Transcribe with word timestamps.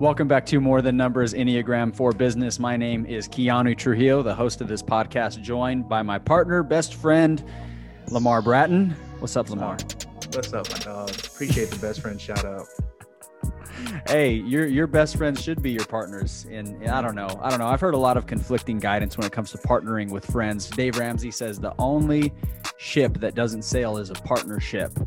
Welcome 0.00 0.28
back 0.28 0.46
to 0.46 0.60
More 0.60 0.80
Than 0.80 0.96
Numbers 0.96 1.34
Enneagram 1.34 1.94
for 1.94 2.12
Business. 2.12 2.58
My 2.58 2.74
name 2.74 3.04
is 3.04 3.28
Keanu 3.28 3.76
Trujillo, 3.76 4.22
the 4.22 4.34
host 4.34 4.62
of 4.62 4.66
this 4.66 4.82
podcast, 4.82 5.42
joined 5.42 5.90
by 5.90 6.00
my 6.00 6.18
partner, 6.18 6.62
best 6.62 6.94
friend, 6.94 7.44
Lamar 8.10 8.40
Bratton. 8.40 8.96
What's 9.18 9.36
up, 9.36 9.50
Lamar? 9.50 9.74
Uh, 9.74 10.06
what's 10.32 10.54
up, 10.54 10.70
my 10.70 10.78
dog? 10.78 11.10
Appreciate 11.10 11.68
the 11.68 11.78
best 11.80 12.00
friend 12.00 12.18
shout 12.18 12.46
out. 12.46 12.66
Hey, 14.08 14.32
your 14.32 14.66
your 14.66 14.86
best 14.86 15.18
friends 15.18 15.42
should 15.42 15.60
be 15.60 15.70
your 15.70 15.84
partners. 15.84 16.46
And 16.50 16.88
I 16.88 17.02
don't 17.02 17.14
know. 17.14 17.38
I 17.42 17.50
don't 17.50 17.58
know. 17.58 17.68
I've 17.68 17.82
heard 17.82 17.92
a 17.92 17.98
lot 17.98 18.16
of 18.16 18.26
conflicting 18.26 18.78
guidance 18.78 19.18
when 19.18 19.26
it 19.26 19.32
comes 19.32 19.50
to 19.50 19.58
partnering 19.58 20.10
with 20.10 20.24
friends. 20.24 20.70
Dave 20.70 20.96
Ramsey 20.96 21.30
says 21.30 21.60
the 21.60 21.74
only 21.78 22.32
ship 22.78 23.18
that 23.18 23.34
doesn't 23.34 23.64
sail 23.64 23.98
is 23.98 24.08
a 24.08 24.14
partnership. 24.14 24.98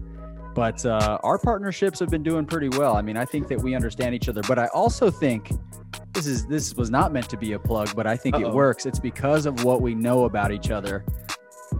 But 0.53 0.85
uh, 0.85 1.17
our 1.23 1.37
partnerships 1.37 1.99
have 1.99 2.09
been 2.09 2.23
doing 2.23 2.45
pretty 2.45 2.69
well. 2.69 2.95
I 2.95 3.01
mean, 3.01 3.17
I 3.17 3.25
think 3.25 3.47
that 3.47 3.59
we 3.59 3.75
understand 3.75 4.13
each 4.13 4.29
other. 4.29 4.41
But 4.47 4.59
I 4.59 4.67
also 4.67 5.09
think 5.09 5.51
this 6.13 6.27
is 6.27 6.45
this 6.45 6.75
was 6.75 6.89
not 6.89 7.11
meant 7.11 7.29
to 7.29 7.37
be 7.37 7.53
a 7.53 7.59
plug, 7.59 7.95
but 7.95 8.05
I 8.05 8.15
think 8.15 8.35
Uh-oh. 8.35 8.49
it 8.49 8.53
works. 8.53 8.85
It's 8.85 8.99
because 8.99 9.45
of 9.45 9.63
what 9.63 9.81
we 9.81 9.95
know 9.95 10.25
about 10.25 10.51
each 10.51 10.69
other 10.69 11.03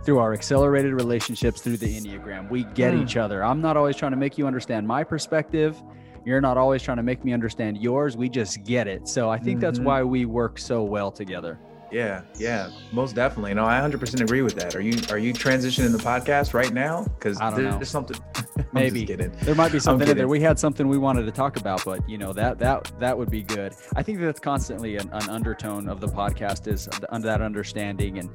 through 0.03 0.19
our 0.19 0.33
accelerated 0.33 0.93
relationships 0.93 1.61
through 1.61 1.77
the 1.77 1.99
Enneagram. 1.99 2.49
We 2.49 2.63
get 2.63 2.93
mm. 2.93 3.03
each 3.03 3.15
other. 3.15 3.43
I'm 3.43 3.61
not 3.61 3.77
always 3.77 3.95
trying 3.95 4.11
to 4.11 4.17
make 4.17 4.37
you 4.37 4.47
understand 4.47 4.87
my 4.87 5.03
perspective. 5.03 5.81
You're 6.25 6.41
not 6.41 6.57
always 6.57 6.81
trying 6.81 6.97
to 6.97 7.03
make 7.03 7.23
me 7.23 7.33
understand 7.33 7.77
yours. 7.77 8.17
We 8.17 8.29
just 8.29 8.63
get 8.63 8.87
it. 8.87 9.07
So 9.07 9.29
I 9.29 9.37
think 9.37 9.57
mm-hmm. 9.57 9.61
that's 9.61 9.79
why 9.79 10.03
we 10.03 10.25
work 10.25 10.57
so 10.57 10.83
well 10.83 11.11
together. 11.11 11.59
Yeah, 11.91 12.21
yeah, 12.39 12.71
most 12.91 13.13
definitely. 13.13 13.53
No, 13.53 13.65
I 13.65 13.79
100% 13.79 14.19
agree 14.19 14.41
with 14.41 14.55
that. 14.55 14.75
Are 14.75 14.81
you 14.81 14.99
are 15.11 15.19
you 15.19 15.31
transitioning 15.31 15.91
the 15.91 15.99
podcast 15.99 16.55
right 16.55 16.73
now? 16.73 17.03
Because 17.03 17.37
there's 17.37 17.75
know. 17.75 17.83
something. 17.83 18.17
Maybe 18.73 19.05
there 19.05 19.55
might 19.55 19.71
be 19.71 19.79
something 19.79 20.07
in 20.07 20.17
there. 20.17 20.27
We 20.27 20.39
had 20.39 20.59
something 20.59 20.87
we 20.87 20.97
wanted 20.97 21.25
to 21.25 21.31
talk 21.31 21.57
about, 21.57 21.83
but 21.85 22.07
you 22.09 22.17
know 22.17 22.33
that 22.33 22.59
that 22.59 22.91
that 22.99 23.17
would 23.17 23.29
be 23.29 23.43
good. 23.43 23.73
I 23.95 24.03
think 24.03 24.19
that's 24.19 24.39
constantly 24.39 24.97
an, 24.97 25.09
an 25.11 25.29
undertone 25.29 25.87
of 25.87 25.99
the 25.99 26.07
podcast 26.07 26.67
is 26.67 26.89
under 27.09 27.27
that 27.27 27.41
understanding 27.41 28.19
and 28.19 28.29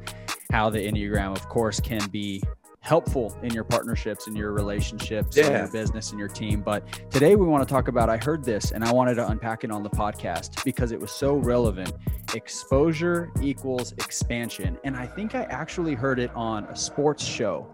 how 0.50 0.70
the 0.70 0.78
enneagram, 0.78 1.36
of 1.36 1.48
course, 1.48 1.78
can 1.80 2.08
be 2.08 2.42
helpful 2.80 3.36
in 3.42 3.52
your 3.52 3.64
partnerships 3.64 4.28
and 4.28 4.36
your 4.36 4.52
relationships 4.52 5.36
yeah. 5.36 5.58
your 5.58 5.68
business 5.68 6.10
and 6.10 6.18
your 6.18 6.28
team. 6.28 6.62
But 6.62 6.86
today 7.10 7.36
we 7.36 7.44
want 7.44 7.66
to 7.66 7.70
talk 7.70 7.88
about 7.88 8.08
I 8.08 8.16
heard 8.16 8.44
this 8.44 8.70
and 8.70 8.82
I 8.84 8.92
wanted 8.92 9.16
to 9.16 9.28
unpack 9.28 9.64
it 9.64 9.70
on 9.70 9.82
the 9.82 9.90
podcast 9.90 10.64
because 10.64 10.92
it 10.92 10.98
was 10.98 11.10
so 11.10 11.34
relevant. 11.34 11.92
Exposure 12.34 13.30
equals 13.42 13.92
expansion. 13.92 14.78
And 14.84 14.96
I 14.96 15.06
think 15.06 15.34
I 15.34 15.42
actually 15.44 15.94
heard 15.94 16.18
it 16.18 16.30
on 16.34 16.64
a 16.64 16.76
sports 16.76 17.24
show 17.24 17.68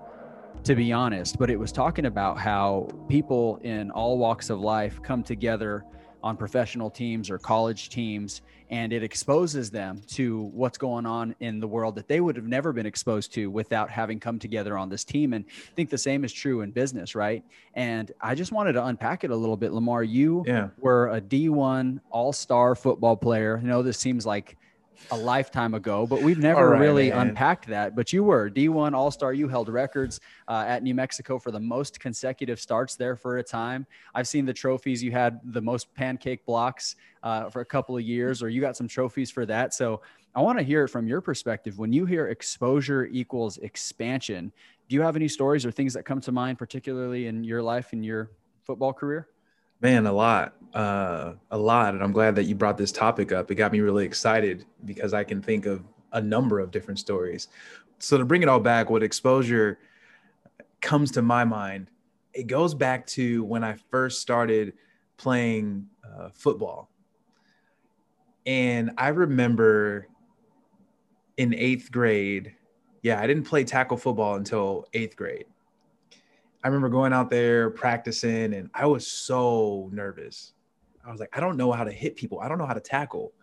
to 0.64 0.74
be 0.74 0.92
honest, 0.92 1.38
but 1.38 1.50
it 1.50 1.58
was 1.58 1.70
talking 1.70 2.06
about 2.06 2.38
how 2.38 2.88
people 3.06 3.60
in 3.62 3.90
all 3.90 4.16
walks 4.16 4.48
of 4.48 4.60
life 4.60 5.00
come 5.02 5.22
together 5.22 5.84
on 6.22 6.38
professional 6.38 6.88
teams 6.88 7.28
or 7.28 7.38
college 7.38 7.90
teams 7.90 8.40
and 8.70 8.90
it 8.90 9.02
exposes 9.02 9.70
them 9.70 10.00
to 10.06 10.44
what's 10.54 10.78
going 10.78 11.04
on 11.04 11.34
in 11.40 11.60
the 11.60 11.68
world 11.68 11.94
that 11.94 12.08
they 12.08 12.18
would 12.18 12.34
have 12.34 12.46
never 12.46 12.72
been 12.72 12.86
exposed 12.86 13.30
to 13.34 13.50
without 13.50 13.90
having 13.90 14.18
come 14.18 14.38
together 14.38 14.78
on 14.78 14.88
this 14.88 15.04
team. 15.04 15.34
And 15.34 15.44
I 15.46 15.74
think 15.76 15.90
the 15.90 15.98
same 15.98 16.24
is 16.24 16.32
true 16.32 16.62
in 16.62 16.70
business 16.70 17.14
right? 17.14 17.44
And 17.74 18.10
I 18.22 18.34
just 18.34 18.50
wanted 18.50 18.72
to 18.72 18.86
unpack 18.86 19.22
it 19.22 19.30
a 19.30 19.36
little 19.36 19.58
bit. 19.58 19.70
Lamar 19.70 20.02
you 20.02 20.44
yeah. 20.46 20.68
were 20.78 21.14
a 21.14 21.20
D1 21.20 22.00
all-star 22.10 22.74
football 22.74 23.18
player. 23.18 23.58
You 23.60 23.68
know 23.68 23.82
this 23.82 23.98
seems 23.98 24.24
like 24.24 24.56
a 25.10 25.16
lifetime 25.16 25.74
ago, 25.74 26.06
but 26.06 26.22
we've 26.22 26.38
never 26.38 26.70
right, 26.70 26.80
really 26.80 27.10
man. 27.10 27.28
unpacked 27.28 27.66
that. 27.68 27.94
But 27.94 28.12
you 28.12 28.24
were 28.24 28.50
D1 28.50 28.94
All 28.94 29.10
Star. 29.10 29.32
You 29.32 29.48
held 29.48 29.68
records 29.68 30.20
uh, 30.48 30.64
at 30.66 30.82
New 30.82 30.94
Mexico 30.94 31.38
for 31.38 31.50
the 31.50 31.60
most 31.60 32.00
consecutive 32.00 32.60
starts 32.60 32.96
there 32.96 33.16
for 33.16 33.38
a 33.38 33.42
time. 33.42 33.86
I've 34.14 34.28
seen 34.28 34.44
the 34.44 34.52
trophies. 34.52 35.02
You 35.02 35.12
had 35.12 35.40
the 35.44 35.60
most 35.60 35.92
pancake 35.94 36.44
blocks 36.46 36.96
uh, 37.22 37.50
for 37.50 37.60
a 37.60 37.66
couple 37.66 37.96
of 37.96 38.02
years, 38.02 38.42
or 38.42 38.48
you 38.48 38.60
got 38.60 38.76
some 38.76 38.88
trophies 38.88 39.30
for 39.30 39.46
that. 39.46 39.74
So 39.74 40.00
I 40.34 40.40
want 40.40 40.58
to 40.58 40.64
hear 40.64 40.84
it 40.84 40.88
from 40.88 41.06
your 41.06 41.20
perspective. 41.20 41.78
When 41.78 41.92
you 41.92 42.06
hear 42.06 42.28
exposure 42.28 43.06
equals 43.06 43.58
expansion, 43.58 44.52
do 44.88 44.96
you 44.96 45.02
have 45.02 45.16
any 45.16 45.28
stories 45.28 45.64
or 45.64 45.70
things 45.70 45.94
that 45.94 46.04
come 46.04 46.20
to 46.22 46.32
mind, 46.32 46.58
particularly 46.58 47.26
in 47.26 47.44
your 47.44 47.62
life 47.62 47.92
and 47.92 48.04
your 48.04 48.30
football 48.62 48.92
career? 48.92 49.28
Man, 49.80 50.06
a 50.06 50.12
lot, 50.12 50.54
uh, 50.72 51.34
a 51.50 51.58
lot. 51.58 51.94
And 51.94 52.02
I'm 52.02 52.12
glad 52.12 52.36
that 52.36 52.44
you 52.44 52.54
brought 52.54 52.78
this 52.78 52.92
topic 52.92 53.32
up. 53.32 53.50
It 53.50 53.56
got 53.56 53.72
me 53.72 53.80
really 53.80 54.04
excited 54.04 54.64
because 54.84 55.12
I 55.12 55.24
can 55.24 55.42
think 55.42 55.66
of 55.66 55.82
a 56.12 56.20
number 56.20 56.60
of 56.60 56.70
different 56.70 56.98
stories. 56.98 57.48
So 57.98 58.16
to 58.18 58.24
bring 58.24 58.42
it 58.42 58.48
all 58.48 58.60
back, 58.60 58.90
what 58.90 59.02
exposure 59.02 59.78
comes 60.80 61.10
to 61.12 61.22
my 61.22 61.44
mind, 61.44 61.90
it 62.32 62.46
goes 62.46 62.74
back 62.74 63.06
to 63.08 63.44
when 63.44 63.62
I 63.62 63.76
first 63.90 64.20
started 64.20 64.74
playing 65.16 65.86
uh, 66.04 66.30
football. 66.32 66.90
And 68.46 68.92
I 68.98 69.08
remember 69.08 70.08
in 71.36 71.54
eighth 71.54 71.90
grade, 71.90 72.54
yeah, 73.02 73.20
I 73.20 73.26
didn't 73.26 73.44
play 73.44 73.64
tackle 73.64 73.96
football 73.96 74.36
until 74.36 74.86
eighth 74.92 75.16
grade. 75.16 75.46
I 76.64 76.68
remember 76.68 76.88
going 76.88 77.12
out 77.12 77.28
there 77.28 77.68
practicing 77.68 78.54
and 78.54 78.70
I 78.74 78.86
was 78.86 79.06
so 79.06 79.90
nervous. 79.92 80.54
I 81.06 81.10
was 81.10 81.20
like, 81.20 81.36
I 81.36 81.40
don't 81.40 81.58
know 81.58 81.70
how 81.70 81.84
to 81.84 81.92
hit 81.92 82.16
people. 82.16 82.40
I 82.40 82.48
don't 82.48 82.56
know 82.56 82.64
how 82.64 82.72
to 82.72 82.80
tackle. 82.80 83.34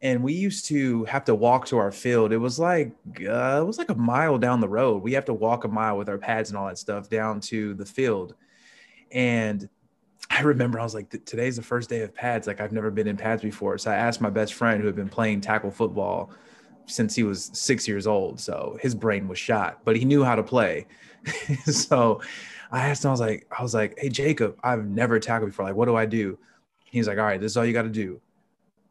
And 0.00 0.22
we 0.22 0.32
used 0.32 0.66
to 0.66 1.04
have 1.06 1.24
to 1.24 1.34
walk 1.34 1.66
to 1.66 1.78
our 1.78 1.90
field. 1.90 2.32
It 2.32 2.38
was 2.38 2.60
like 2.60 2.92
uh, 3.28 3.58
it 3.60 3.66
was 3.66 3.78
like 3.78 3.90
a 3.90 3.96
mile 3.96 4.38
down 4.38 4.60
the 4.60 4.68
road. 4.68 5.02
We 5.02 5.12
have 5.14 5.24
to 5.24 5.34
walk 5.34 5.64
a 5.64 5.68
mile 5.68 5.98
with 5.98 6.08
our 6.08 6.18
pads 6.18 6.50
and 6.50 6.56
all 6.56 6.68
that 6.68 6.78
stuff 6.78 7.08
down 7.08 7.40
to 7.40 7.74
the 7.74 7.86
field. 7.86 8.34
And 9.10 9.68
I 10.30 10.42
remember 10.42 10.78
I 10.78 10.84
was 10.84 10.94
like, 10.94 11.10
today's 11.24 11.56
the 11.56 11.62
first 11.62 11.88
day 11.90 12.02
of 12.02 12.14
pads. 12.14 12.46
Like 12.46 12.60
I've 12.60 12.72
never 12.72 12.92
been 12.92 13.08
in 13.08 13.16
pads 13.16 13.42
before. 13.42 13.78
So 13.78 13.90
I 13.90 13.94
asked 13.94 14.20
my 14.20 14.30
best 14.30 14.54
friend 14.54 14.80
who 14.80 14.86
had 14.86 14.96
been 14.96 15.08
playing 15.08 15.40
tackle 15.40 15.72
football 15.72 16.30
since 16.84 17.16
he 17.16 17.24
was 17.24 17.50
six 17.54 17.88
years 17.88 18.06
old. 18.06 18.38
So 18.38 18.78
his 18.80 18.94
brain 18.94 19.26
was 19.26 19.38
shot, 19.38 19.80
but 19.84 19.96
he 19.96 20.04
knew 20.04 20.22
how 20.22 20.36
to 20.36 20.42
play. 20.44 20.86
so 21.64 22.20
I 22.70 22.88
asked 22.88 23.04
him, 23.04 23.08
I 23.08 23.12
was 23.12 23.20
like, 23.20 23.46
I 23.56 23.62
was 23.62 23.74
like, 23.74 23.98
hey 23.98 24.08
Jacob, 24.08 24.58
I've 24.62 24.86
never 24.86 25.18
tackled 25.18 25.50
before. 25.50 25.66
Like, 25.66 25.76
what 25.76 25.86
do 25.86 25.96
I 25.96 26.06
do? 26.06 26.38
He's 26.84 27.08
like, 27.08 27.18
all 27.18 27.24
right, 27.24 27.40
this 27.40 27.52
is 27.52 27.56
all 27.56 27.64
you 27.64 27.72
got 27.72 27.82
to 27.82 27.88
do. 27.88 28.20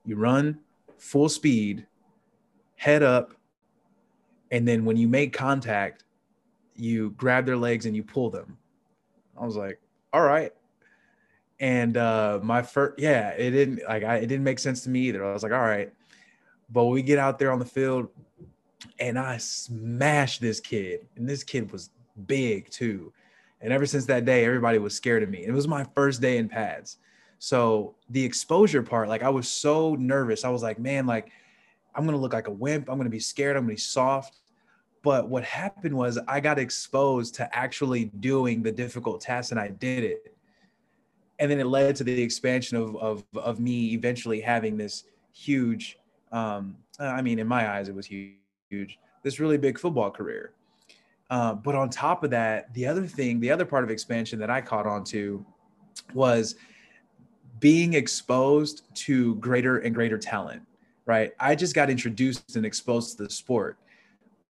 You 0.06 0.16
run 0.16 0.60
full 0.98 1.30
speed, 1.30 1.86
head 2.76 3.04
up, 3.04 3.34
and 4.52 4.68
then 4.68 4.86
when 4.86 4.98
you 4.98 5.08
make 5.08 5.34
contact, 5.34 6.04
you 6.76 7.12
grab 7.12 7.46
their 7.46 7.58
legs 7.58 7.86
and 7.86 7.96
you 7.96 8.04
pull 8.04 8.30
them. 8.30 8.58
I 9.40 9.46
was 9.46 9.56
like, 9.56 9.80
all 10.14 10.22
right. 10.22 10.54
And 11.60 11.96
uh 11.96 12.40
my 12.44 12.62
first 12.62 13.00
yeah, 13.00 13.30
it 13.30 13.52
didn't 13.52 13.82
like 13.88 14.04
I 14.04 14.18
it 14.18 14.28
didn't 14.28 14.44
make 14.44 14.60
sense 14.60 14.84
to 14.84 14.90
me 14.90 15.02
either. 15.02 15.26
I 15.26 15.32
was 15.32 15.42
like, 15.42 15.54
all 15.54 15.60
right. 15.60 15.92
But 16.70 16.86
we 16.86 17.02
get 17.02 17.18
out 17.18 17.40
there 17.40 17.52
on 17.52 17.60
the 17.60 17.66
field 17.66 18.10
and 19.00 19.18
I 19.18 19.38
smashed 19.38 20.42
this 20.42 20.60
kid. 20.60 21.08
And 21.16 21.28
this 21.28 21.44
kid 21.44 21.72
was 21.72 21.90
big 22.26 22.70
too. 22.70 23.12
And 23.62 23.72
ever 23.74 23.86
since 23.86 24.06
that 24.06 24.26
day, 24.26 24.46
everybody 24.46 24.78
was 24.78 24.96
scared 24.96 25.24
of 25.24 25.30
me. 25.30 25.46
It 25.46 25.52
was 25.52 25.68
my 25.68 25.86
first 25.96 26.22
day 26.22 26.38
in 26.38 26.50
pads. 26.50 26.98
So 27.40 27.96
the 28.10 28.24
exposure 28.24 28.84
part, 28.84 29.10
like 29.10 29.24
I 29.24 29.30
was 29.30 29.48
so 29.48 29.96
nervous. 29.96 30.44
I 30.46 30.50
was 30.50 30.64
like, 30.64 30.80
man, 30.80 31.06
like 31.06 31.32
I'm 31.94 32.06
gonna 32.06 32.18
look 32.18 32.34
like 32.34 32.48
a 32.48 32.52
wimp. 32.52 32.90
I'm 32.90 32.98
gonna 32.98 33.10
be 33.10 33.20
scared. 33.20 33.56
I'm 33.56 33.64
gonna 33.64 33.74
be 33.74 33.80
soft. 33.80 34.40
But 35.02 35.30
what 35.30 35.44
happened 35.44 35.96
was 35.96 36.18
I 36.28 36.40
got 36.40 36.58
exposed 36.58 37.36
to 37.36 37.56
actually 37.56 38.06
doing 38.20 38.64
the 38.64 38.72
difficult 38.72 39.22
tasks 39.22 39.52
and 39.52 39.60
I 39.60 39.70
did 39.70 40.04
it. 40.04 40.36
And 41.38 41.52
then 41.52 41.60
it 41.60 41.68
led 41.68 41.96
to 41.98 42.04
the 42.04 42.22
expansion 42.22 42.78
of 42.78 42.96
of, 42.98 43.24
of 43.36 43.60
me 43.60 43.94
eventually 43.94 44.42
having 44.42 44.78
this 44.78 45.04
huge 45.32 46.00
um, 46.32 46.76
I 47.00 47.22
mean, 47.22 47.40
in 47.40 47.48
my 47.48 47.70
eyes, 47.70 47.88
it 47.88 47.96
was 47.96 48.08
huge. 48.08 49.00
This 49.24 49.40
really 49.40 49.58
big 49.58 49.80
football 49.80 50.12
career. 50.12 50.52
Uh, 51.30 51.54
but 51.54 51.76
on 51.76 51.90
top 51.90 52.24
of 52.24 52.30
that, 52.32 52.74
the 52.74 52.86
other 52.86 53.08
thing, 53.08 53.40
the 53.40 53.52
other 53.52 53.66
part 53.66 53.84
of 53.84 53.90
expansion 53.90 54.40
that 54.40 54.50
I 54.50 54.62
caught 54.62 54.86
on 54.86 55.04
to 55.06 55.46
was 56.14 56.56
being 57.60 57.94
exposed 57.94 58.84
to 58.94 59.36
greater 59.36 59.80
and 59.80 59.96
greater 59.96 60.18
talent, 60.18 60.62
right? 61.06 61.32
I 61.40 61.56
just 61.56 61.74
got 61.74 61.90
introduced 61.90 62.56
and 62.56 62.66
exposed 62.66 63.18
to 63.18 63.24
the 63.24 63.30
sport. 63.30 63.78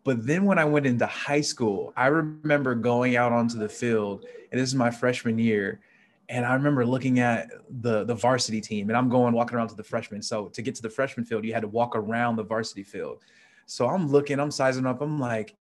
But 0.04 0.26
then 0.26 0.44
when 0.44 0.58
I 0.58 0.64
went 0.64 0.86
into 0.86 1.06
high 1.06 1.40
school, 1.40 1.92
I 1.96 2.06
remember 2.06 2.74
going 2.74 3.16
out 3.16 3.32
onto 3.32 3.58
the 3.58 3.68
field, 3.68 4.24
and 4.50 4.60
this 4.60 4.68
is 4.68 4.74
my 4.74 4.90
freshman 4.90 5.38
year, 5.38 5.80
and 6.28 6.46
I 6.46 6.54
remember 6.54 6.86
looking 6.86 7.18
at 7.18 7.50
the 7.82 8.04
the 8.04 8.14
varsity 8.14 8.60
team, 8.60 8.88
and 8.88 8.96
I'm 8.96 9.08
going 9.08 9.34
walking 9.34 9.56
around 9.56 9.68
to 9.68 9.74
the 9.74 9.82
freshmen. 9.82 10.22
So 10.22 10.46
to 10.48 10.62
get 10.62 10.74
to 10.76 10.82
the 10.82 10.88
freshman 10.88 11.26
field, 11.26 11.44
you 11.44 11.52
had 11.52 11.62
to 11.62 11.68
walk 11.68 11.96
around 11.96 12.36
the 12.36 12.44
varsity 12.44 12.84
field. 12.84 13.24
So 13.66 13.88
I'm 13.88 14.08
looking, 14.08 14.40
I'm 14.40 14.50
sizing 14.50 14.86
up. 14.86 15.00
I'm 15.00 15.18
like, 15.18 15.54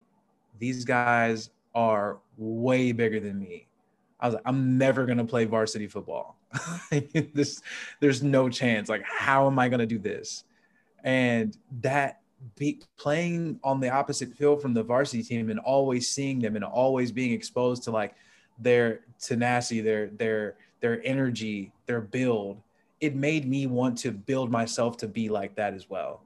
these 0.58 0.84
guys 0.84 1.50
are 1.74 2.18
way 2.36 2.92
bigger 2.92 3.20
than 3.20 3.38
me. 3.38 3.66
I 4.18 4.26
was 4.26 4.34
like, 4.34 4.42
I'm 4.46 4.76
never 4.76 5.06
gonna 5.06 5.24
play 5.24 5.44
varsity 5.44 5.86
football. 5.86 6.36
this, 7.34 7.62
there's 8.00 8.22
no 8.22 8.48
chance. 8.48 8.88
Like, 8.88 9.02
how 9.04 9.46
am 9.46 9.58
I 9.58 9.68
gonna 9.68 9.86
do 9.86 9.98
this? 9.98 10.44
And 11.04 11.56
that 11.80 12.20
be 12.56 12.80
playing 12.96 13.60
on 13.62 13.80
the 13.80 13.90
opposite 13.90 14.34
field 14.34 14.62
from 14.62 14.74
the 14.74 14.82
varsity 14.82 15.22
team 15.22 15.50
and 15.50 15.58
always 15.60 16.08
seeing 16.08 16.38
them 16.38 16.56
and 16.56 16.64
always 16.64 17.12
being 17.12 17.32
exposed 17.32 17.82
to 17.84 17.90
like 17.90 18.14
their 18.58 19.00
tenacity, 19.18 19.80
their 19.80 20.08
their 20.08 20.56
their 20.80 21.04
energy, 21.04 21.72
their 21.86 22.00
build, 22.00 22.60
it 23.00 23.14
made 23.14 23.46
me 23.46 23.66
want 23.66 23.98
to 23.98 24.10
build 24.10 24.50
myself 24.50 24.96
to 24.98 25.08
be 25.08 25.28
like 25.28 25.54
that 25.56 25.74
as 25.74 25.88
well. 25.88 26.22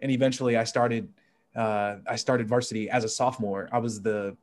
And 0.00 0.10
eventually 0.10 0.56
I 0.56 0.64
started 0.64 1.08
uh, 1.56 1.96
I 2.06 2.16
started 2.16 2.48
varsity 2.48 2.90
as 2.90 3.04
a 3.04 3.08
sophomore. 3.08 3.68
I 3.72 3.78
was 3.78 4.00
the 4.00 4.36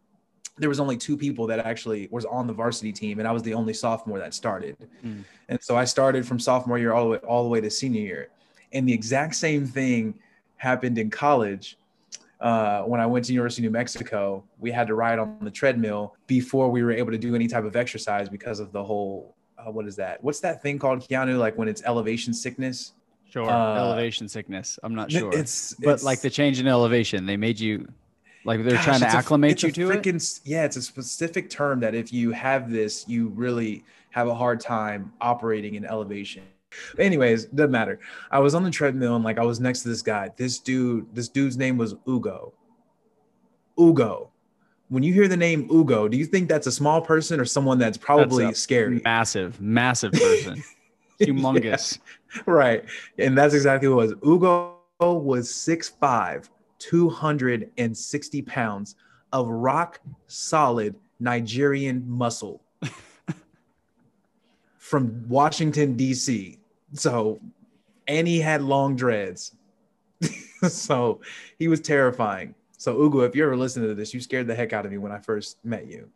there 0.57 0.69
was 0.69 0.79
only 0.79 0.97
two 0.97 1.17
people 1.17 1.47
that 1.47 1.59
actually 1.59 2.07
was 2.11 2.25
on 2.25 2.45
the 2.45 2.53
varsity 2.53 2.91
team 2.91 3.19
and 3.19 3.27
I 3.27 3.31
was 3.31 3.41
the 3.41 3.53
only 3.53 3.73
sophomore 3.73 4.19
that 4.19 4.33
started. 4.33 4.77
Mm. 5.03 5.23
And 5.49 5.63
so 5.63 5.77
I 5.77 5.85
started 5.85 6.25
from 6.25 6.39
sophomore 6.39 6.77
year 6.77 6.93
all 6.93 7.05
the 7.05 7.09
way 7.11 7.17
all 7.19 7.43
the 7.43 7.49
way 7.49 7.61
to 7.61 7.69
senior 7.69 8.01
year. 8.01 8.29
And 8.73 8.87
the 8.87 8.93
exact 8.93 9.35
same 9.35 9.65
thing 9.65 10.15
happened 10.57 10.97
in 10.97 11.09
college. 11.09 11.77
Uh, 12.39 12.81
when 12.83 12.99
I 12.99 13.05
went 13.05 13.25
to 13.25 13.33
University 13.33 13.61
of 13.61 13.71
New 13.71 13.77
Mexico, 13.77 14.43
we 14.59 14.71
had 14.71 14.87
to 14.87 14.95
ride 14.95 15.19
on 15.19 15.37
the 15.41 15.51
treadmill 15.51 16.15
before 16.25 16.71
we 16.71 16.81
were 16.81 16.91
able 16.91 17.11
to 17.11 17.17
do 17.17 17.35
any 17.35 17.47
type 17.47 17.65
of 17.65 17.75
exercise 17.75 18.29
because 18.29 18.59
of 18.59 18.71
the 18.71 18.83
whole 18.83 19.35
uh, 19.57 19.71
what 19.71 19.85
is 19.85 19.95
that? 19.95 20.23
What's 20.23 20.39
that 20.41 20.61
thing 20.61 20.79
called, 20.79 21.01
Keanu? 21.01 21.37
Like 21.37 21.57
when 21.57 21.67
it's 21.67 21.83
elevation 21.83 22.33
sickness? 22.33 22.93
Sure, 23.31 23.49
uh, 23.49 23.77
elevation 23.77 24.27
sickness. 24.27 24.77
I'm 24.83 24.93
not 24.93 25.11
sure. 25.11 25.33
It's, 25.33 25.73
but 25.75 25.95
it's, 25.95 26.03
like 26.03 26.19
the 26.19 26.29
change 26.29 26.59
in 26.59 26.67
elevation, 26.67 27.25
they 27.25 27.37
made 27.37 27.59
you 27.59 27.87
like 28.43 28.63
they're 28.63 28.73
gosh, 28.73 28.83
trying 28.83 28.99
to 28.99 29.07
acclimate 29.07 29.63
a, 29.63 29.67
you 29.67 29.73
to 29.73 29.87
freaking, 29.87 30.15
it. 30.15 30.41
Yeah, 30.43 30.65
it's 30.65 30.75
a 30.75 30.81
specific 30.81 31.49
term 31.49 31.79
that 31.79 31.95
if 31.95 32.11
you 32.11 32.31
have 32.31 32.69
this, 32.69 33.07
you 33.07 33.29
really 33.29 33.85
have 34.09 34.27
a 34.27 34.35
hard 34.35 34.59
time 34.59 35.13
operating 35.21 35.75
in 35.75 35.85
elevation. 35.85 36.43
But 36.95 37.05
anyways, 37.05 37.45
doesn't 37.45 37.71
matter. 37.71 37.99
I 38.31 38.39
was 38.39 38.53
on 38.53 38.63
the 38.63 38.71
treadmill 38.71 39.15
and 39.15 39.23
like 39.23 39.37
I 39.37 39.45
was 39.45 39.59
next 39.59 39.83
to 39.83 39.89
this 39.89 40.01
guy. 40.01 40.29
This 40.35 40.59
dude, 40.59 41.13
this 41.15 41.29
dude's 41.29 41.57
name 41.57 41.77
was 41.77 41.95
Ugo. 42.07 42.53
Ugo 43.79 44.31
when 44.91 45.03
you 45.03 45.13
hear 45.13 45.29
the 45.29 45.37
name 45.37 45.69
Ugo, 45.71 46.09
do 46.09 46.17
you 46.17 46.25
think 46.25 46.49
that's 46.49 46.67
a 46.67 46.71
small 46.71 46.99
person 47.01 47.39
or 47.39 47.45
someone 47.45 47.79
that's 47.79 47.97
probably 47.97 48.43
that's 48.43 48.59
scary? 48.59 48.99
Massive, 49.05 49.59
massive 49.61 50.11
person. 50.11 50.61
Humongous. 51.27 52.00
Yeah, 52.35 52.44
right. 52.45 52.85
And 53.18 53.38
that's 53.38 53.53
exactly 53.53 53.88
what 53.88 54.09
it 54.09 54.21
was. 54.21 54.29
Ugo 54.29 54.77
was 55.00 55.50
6'5, 55.50 56.50
260 56.79 58.41
pounds 58.44 58.95
of 59.33 59.47
rock 59.47 60.00
solid 60.27 60.95
Nigerian 61.19 62.03
muscle 62.07 62.62
from 64.77 65.25
Washington, 65.27 65.95
D.C. 65.95 66.57
So, 66.94 67.39
and 68.07 68.27
he 68.27 68.39
had 68.39 68.62
long 68.62 68.95
dreads. 68.95 69.56
so 70.67 71.21
he 71.57 71.67
was 71.67 71.79
terrifying. 71.79 72.56
So 72.77 73.00
Ugo, 73.00 73.21
if 73.21 73.35
you're 73.35 73.47
ever 73.47 73.57
listening 73.57 73.89
to 73.89 73.95
this, 73.95 74.13
you 74.13 74.19
scared 74.19 74.47
the 74.47 74.56
heck 74.56 74.74
out 74.74 74.85
of 74.85 74.91
me 74.91 74.97
when 74.97 75.12
I 75.12 75.19
first 75.19 75.57
met 75.63 75.88
you. 75.88 76.09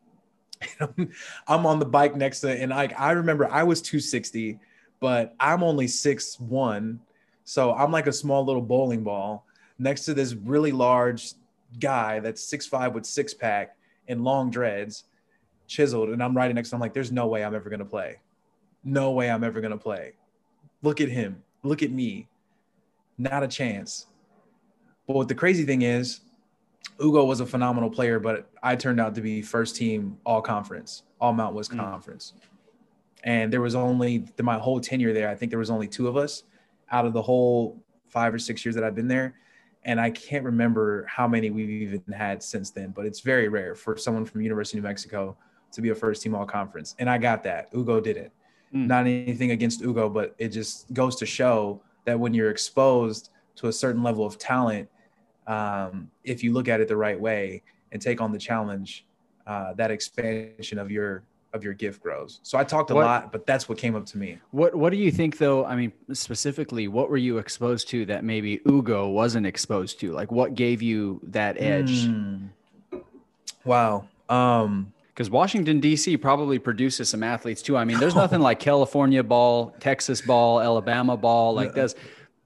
I'm 1.48 1.66
on 1.66 1.80
the 1.80 1.86
bike 1.86 2.16
next 2.16 2.42
to, 2.42 2.50
and 2.50 2.74
I 2.74 2.88
I 2.98 3.12
remember 3.12 3.50
I 3.52 3.64
was 3.64 3.82
260, 3.82 4.60
but 5.06 5.36
I'm 5.40 5.62
only 5.62 5.88
six 5.88 6.40
one, 6.40 7.00
so 7.44 7.76
I'm 7.76 7.92
like 7.92 8.08
a 8.08 8.12
small 8.12 8.44
little 8.44 8.60
bowling 8.60 9.04
ball 9.04 9.46
next 9.78 10.04
to 10.06 10.16
this 10.16 10.34
really 10.34 10.72
large 10.72 11.34
guy 11.80 12.20
that's 12.20 12.44
six 12.44 12.66
five 12.66 12.96
with 12.96 13.06
six 13.06 13.32
pack 13.32 13.78
and 14.08 14.24
long 14.24 14.50
dreads, 14.50 15.04
chiseled, 15.68 16.10
and 16.10 16.24
I'm 16.24 16.36
riding 16.36 16.56
next 16.56 16.72
to 16.72 16.76
him. 16.76 16.82
like, 16.82 16.96
there's 16.96 17.12
no 17.12 17.28
way 17.28 17.46
I'm 17.46 17.54
ever 17.54 17.70
gonna 17.70 17.86
play. 17.86 18.18
No 18.84 19.12
way 19.12 19.30
I'm 19.30 19.44
ever 19.44 19.62
gonna 19.62 19.78
play. 19.78 20.14
Look 20.82 21.00
at 21.02 21.10
him. 21.10 21.44
Look 21.62 21.84
at 21.84 21.92
me. 21.92 22.28
Not 23.20 23.44
a 23.44 23.48
chance. 23.48 24.08
But 25.06 25.18
what 25.18 25.28
the 25.28 25.36
crazy 25.36 25.66
thing 25.66 25.84
is, 25.84 26.22
Ugo 27.00 27.26
was 27.26 27.42
a 27.42 27.46
phenomenal 27.46 27.92
player, 27.92 28.20
but 28.20 28.50
I 28.64 28.76
turned 28.76 29.00
out 29.00 29.14
to 29.14 29.22
be 29.22 29.44
first 29.44 29.76
team 29.76 30.18
all 30.26 30.42
conference, 30.42 31.04
all 31.22 31.32
Mountain 31.32 31.58
West 31.58 31.72
mm. 31.74 31.78
conference. 31.78 32.34
And 33.26 33.52
there 33.52 33.62
was 33.62 33.76
only 33.76 34.26
my 34.42 34.58
whole 34.58 34.80
tenure 34.80 35.12
there, 35.12 35.28
I 35.30 35.36
think 35.36 35.50
there 35.50 35.60
was 35.60 35.72
only 35.72 35.88
two 35.88 36.08
of 36.08 36.16
us 36.16 36.44
out 36.92 37.06
of 37.06 37.14
the 37.14 37.22
whole 37.22 37.84
five 38.08 38.34
or 38.34 38.40
six 38.40 38.64
years 38.64 38.76
that 38.76 38.84
I've 38.84 38.96
been 38.96 39.08
there. 39.08 39.36
And 39.84 40.00
I 40.00 40.12
can't 40.12 40.44
remember 40.44 41.06
how 41.08 41.28
many 41.28 41.50
we've 41.50 41.70
even 41.70 42.02
had 42.14 42.42
since 42.42 42.72
then, 42.72 42.92
but 42.96 43.06
it's 43.06 43.20
very 43.20 43.50
rare 43.50 43.76
for 43.76 43.98
someone 43.98 44.26
from 44.26 44.42
University 44.42 44.78
of 44.78 44.84
New 44.84 44.90
Mexico 44.90 45.36
to 45.72 45.82
be 45.82 45.90
a 45.90 45.96
first 45.96 46.22
team 46.22 46.34
all 46.34 46.46
conference. 46.46 46.96
And 47.00 47.10
I 47.10 47.18
got 47.18 47.44
that. 47.44 47.70
Ugo 47.76 48.00
didn't. 48.00 48.32
Mm. 48.74 48.88
Not 48.88 49.02
anything 49.02 49.52
against 49.52 49.82
Ugo, 49.82 50.10
but 50.10 50.34
it 50.38 50.50
just 50.50 50.92
goes 50.94 51.16
to 51.18 51.26
show 51.26 51.82
that 52.06 52.20
when 52.20 52.34
you're 52.34 52.52
exposed 52.52 53.30
to 53.58 53.68
a 53.68 53.74
certain 53.74 54.02
level 54.02 54.26
of 54.26 54.38
talent, 54.38 54.88
um, 55.48 56.10
if 56.24 56.44
you 56.44 56.54
look 56.54 56.68
at 56.68 56.80
it 56.80 56.88
the 56.88 56.98
right 56.98 57.20
way 57.20 57.62
and 57.92 58.02
take 58.02 58.22
on 58.22 58.32
the 58.32 58.40
challenge, 58.40 59.06
uh, 59.46 59.74
that 59.74 59.92
expansion 59.92 60.80
of 60.80 60.90
your 60.90 61.24
of 61.56 61.64
your 61.64 61.74
gift 61.74 62.04
grows. 62.04 62.40
So 62.44 62.58
I 62.58 62.64
talked 62.64 62.92
a 62.92 62.96
what, 62.96 63.06
lot, 63.06 63.32
but 63.32 63.48
that's 63.48 63.68
what 63.68 63.78
came 63.78 63.96
up 63.96 64.06
to 64.08 64.18
me. 64.18 64.38
What 64.52 64.76
What 64.76 64.92
do 64.92 64.98
you 64.98 65.12
think, 65.12 65.38
though? 65.38 65.66
I 65.66 65.76
mean, 65.76 65.92
specifically, 66.14 66.88
what 66.88 67.10
were 67.10 67.18
you 67.18 67.40
exposed 67.40 67.90
to 67.90 68.06
that 68.06 68.24
maybe 68.24 68.62
Ugo 68.68 69.08
wasn't 69.08 69.48
exposed 69.48 70.00
to? 70.02 70.12
Like, 70.12 70.32
what 70.32 70.54
gave 70.54 70.82
you 70.82 71.22
that 71.24 71.60
edge? 71.60 72.08
Mm. 72.08 72.50
Wow. 73.64 74.08
Um, 74.30 74.92
because 75.14 75.30
Washington 75.30 75.80
D.C. 75.80 76.18
probably 76.18 76.60
produces 76.60 77.08
some 77.08 77.24
athletes 77.24 77.62
too. 77.62 77.78
I 77.78 77.86
mean, 77.86 78.00
there's 78.00 78.16
nothing 78.16 78.42
like 78.42 78.60
California 78.60 79.24
ball, 79.24 79.74
Texas 79.80 80.20
ball, 80.20 80.60
Alabama 80.60 81.16
ball. 81.16 81.54
Like 81.54 81.74
this, 81.74 81.96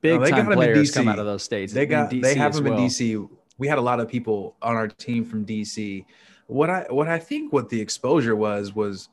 big 0.02 0.22
no, 0.22 0.30
time 0.30 0.46
players 0.46 0.92
come 0.92 1.08
out 1.08 1.18
of 1.18 1.26
those 1.26 1.42
states. 1.42 1.74
They 1.74 1.88
got 1.88 2.12
they 2.12 2.36
have 2.36 2.54
them 2.54 2.66
well. 2.66 2.78
in 2.78 2.86
DC. 2.86 3.28
We 3.58 3.68
had 3.68 3.80
a 3.80 3.82
lot 3.82 4.00
of 4.00 4.08
people 4.08 4.56
on 4.62 4.76
our 4.76 4.88
team 4.88 5.26
from 5.26 5.48
DC. 5.48 6.06
What 6.50 6.70
I 6.70 6.86
what 6.90 7.08
I 7.08 7.20
think 7.20 7.54
what 7.54 7.70
the 7.70 7.80
exposure 7.80 8.36
was 8.36 8.74
was 8.76 9.10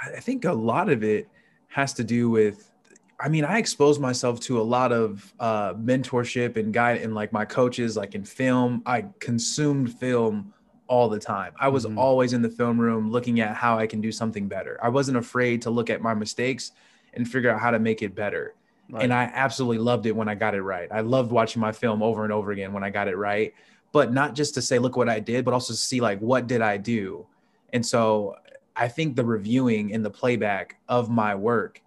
I 0.00 0.20
think 0.20 0.44
a 0.44 0.52
lot 0.52 0.88
of 0.88 1.02
it 1.02 1.28
has 1.68 1.92
to 1.94 2.04
do 2.04 2.30
with 2.30 2.70
I 3.18 3.30
mean, 3.30 3.44
I 3.44 3.58
exposed 3.58 4.00
myself 4.00 4.40
to 4.40 4.60
a 4.60 4.62
lot 4.62 4.92
of 4.92 5.32
uh, 5.40 5.72
mentorship 5.74 6.56
and 6.56 6.72
guide 6.72 7.00
and 7.00 7.14
like 7.14 7.32
my 7.32 7.46
coaches, 7.46 7.96
like 7.96 8.14
in 8.14 8.24
film. 8.24 8.82
I 8.84 9.06
consumed 9.20 9.98
film 9.98 10.52
all 10.86 11.08
the 11.08 11.18
time. 11.18 11.52
I 11.58 11.68
was 11.68 11.86
mm-hmm. 11.86 11.98
always 11.98 12.34
in 12.34 12.42
the 12.42 12.50
film 12.50 12.78
room 12.78 13.10
looking 13.10 13.40
at 13.40 13.56
how 13.56 13.78
I 13.78 13.86
can 13.86 14.02
do 14.02 14.12
something 14.12 14.48
better. 14.48 14.78
I 14.82 14.90
wasn't 14.90 15.16
afraid 15.16 15.62
to 15.62 15.70
look 15.70 15.88
at 15.88 16.02
my 16.02 16.12
mistakes 16.12 16.72
and 17.14 17.26
figure 17.26 17.50
out 17.50 17.58
how 17.58 17.70
to 17.70 17.78
make 17.78 18.02
it 18.02 18.14
better. 18.14 18.54
Right. 18.90 19.02
And 19.02 19.12
I 19.12 19.30
absolutely 19.34 19.78
loved 19.78 20.06
it 20.06 20.14
when 20.14 20.28
I 20.28 20.34
got 20.34 20.54
it 20.54 20.62
right. 20.62 20.88
I 20.92 21.00
loved 21.00 21.32
watching 21.32 21.60
my 21.60 21.72
film 21.72 22.02
over 22.02 22.22
and 22.22 22.32
over 22.32 22.52
again 22.52 22.72
when 22.72 22.84
I 22.84 22.90
got 22.90 23.08
it 23.08 23.16
right. 23.16 23.54
But 23.92 24.12
not 24.12 24.34
just 24.34 24.54
to 24.54 24.62
say, 24.62 24.78
look 24.78 24.96
what 24.96 25.08
I 25.08 25.20
did, 25.20 25.44
but 25.44 25.54
also 25.54 25.72
to 25.72 25.78
see, 25.78 26.00
like, 26.00 26.20
what 26.20 26.46
did 26.46 26.60
I 26.60 26.76
do? 26.76 27.26
And 27.72 27.84
so 27.84 28.36
I 28.74 28.88
think 28.88 29.16
the 29.16 29.24
reviewing 29.24 29.92
and 29.92 30.04
the 30.04 30.10
playback 30.10 30.78
of 30.88 31.08
my 31.08 31.34
work, 31.34 31.82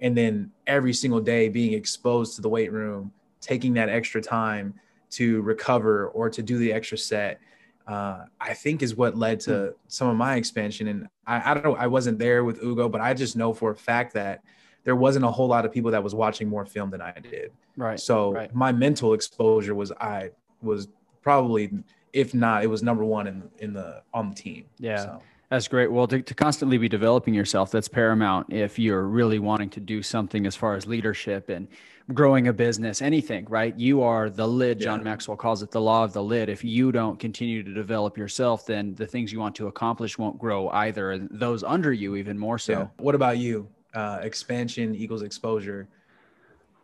and 0.00 0.16
then 0.16 0.50
every 0.66 0.92
single 0.92 1.20
day 1.20 1.48
being 1.48 1.72
exposed 1.72 2.34
to 2.36 2.42
the 2.42 2.48
weight 2.48 2.72
room, 2.72 3.12
taking 3.40 3.74
that 3.74 3.88
extra 3.88 4.20
time 4.20 4.74
to 5.10 5.42
recover 5.42 6.08
or 6.08 6.30
to 6.30 6.42
do 6.42 6.58
the 6.58 6.72
extra 6.72 6.98
set, 6.98 7.40
uh, 7.86 8.24
I 8.40 8.54
think 8.54 8.82
is 8.82 8.96
what 8.96 9.16
led 9.16 9.40
to 9.40 9.74
some 9.88 10.08
of 10.08 10.16
my 10.16 10.36
expansion. 10.36 10.88
And 10.88 11.08
I, 11.26 11.50
I 11.50 11.54
don't 11.54 11.64
know, 11.64 11.76
I 11.76 11.86
wasn't 11.86 12.18
there 12.18 12.44
with 12.44 12.62
Ugo, 12.62 12.88
but 12.88 13.00
I 13.00 13.14
just 13.14 13.36
know 13.36 13.52
for 13.52 13.70
a 13.70 13.76
fact 13.76 14.14
that 14.14 14.42
there 14.84 14.96
wasn't 14.96 15.24
a 15.24 15.30
whole 15.30 15.48
lot 15.48 15.64
of 15.64 15.72
people 15.72 15.90
that 15.92 16.02
was 16.02 16.14
watching 16.14 16.48
more 16.48 16.64
film 16.64 16.90
than 16.90 17.00
I 17.00 17.12
did. 17.12 17.52
Right. 17.76 18.00
So 18.00 18.32
right. 18.32 18.54
my 18.54 18.72
mental 18.72 19.14
exposure 19.14 19.74
was 19.74 19.92
I 19.92 20.30
was 20.60 20.88
probably 21.22 21.70
if 22.12 22.34
not 22.34 22.62
it 22.62 22.66
was 22.66 22.82
number 22.82 23.04
one 23.04 23.26
in 23.26 23.42
in 23.58 23.72
the 23.72 24.02
on 24.12 24.30
the 24.30 24.34
team. 24.34 24.66
Yeah. 24.78 24.96
So. 24.96 25.22
That's 25.50 25.68
great. 25.68 25.92
Well, 25.92 26.06
to, 26.06 26.22
to 26.22 26.34
constantly 26.34 26.78
be 26.78 26.88
developing 26.88 27.34
yourself, 27.34 27.70
that's 27.70 27.86
paramount 27.86 28.50
if 28.50 28.78
you're 28.78 29.06
really 29.06 29.38
wanting 29.38 29.68
to 29.70 29.80
do 29.80 30.02
something 30.02 30.46
as 30.46 30.56
far 30.56 30.76
as 30.76 30.86
leadership 30.86 31.50
and 31.50 31.68
growing 32.14 32.48
a 32.48 32.54
business, 32.54 33.02
anything, 33.02 33.44
right? 33.50 33.78
You 33.78 34.00
are 34.00 34.30
the 34.30 34.48
lid. 34.48 34.80
Yeah. 34.80 34.84
John 34.84 35.04
Maxwell 35.04 35.36
calls 35.36 35.62
it 35.62 35.70
the 35.70 35.80
law 35.80 36.04
of 36.04 36.14
the 36.14 36.22
lid. 36.22 36.48
If 36.48 36.64
you 36.64 36.90
don't 36.90 37.18
continue 37.18 37.62
to 37.62 37.74
develop 37.74 38.16
yourself, 38.16 38.64
then 38.64 38.94
the 38.94 39.06
things 39.06 39.30
you 39.30 39.40
want 39.40 39.54
to 39.56 39.66
accomplish 39.66 40.16
won't 40.16 40.38
grow 40.38 40.70
either. 40.70 41.10
And 41.10 41.28
those 41.30 41.62
under 41.62 41.92
you, 41.92 42.16
even 42.16 42.38
more 42.38 42.58
so. 42.58 42.72
Yeah. 42.72 42.86
What 42.96 43.14
about 43.14 43.36
you? 43.36 43.68
uh, 43.94 44.20
expansion 44.22 44.94
equals 44.94 45.22
exposure. 45.22 45.88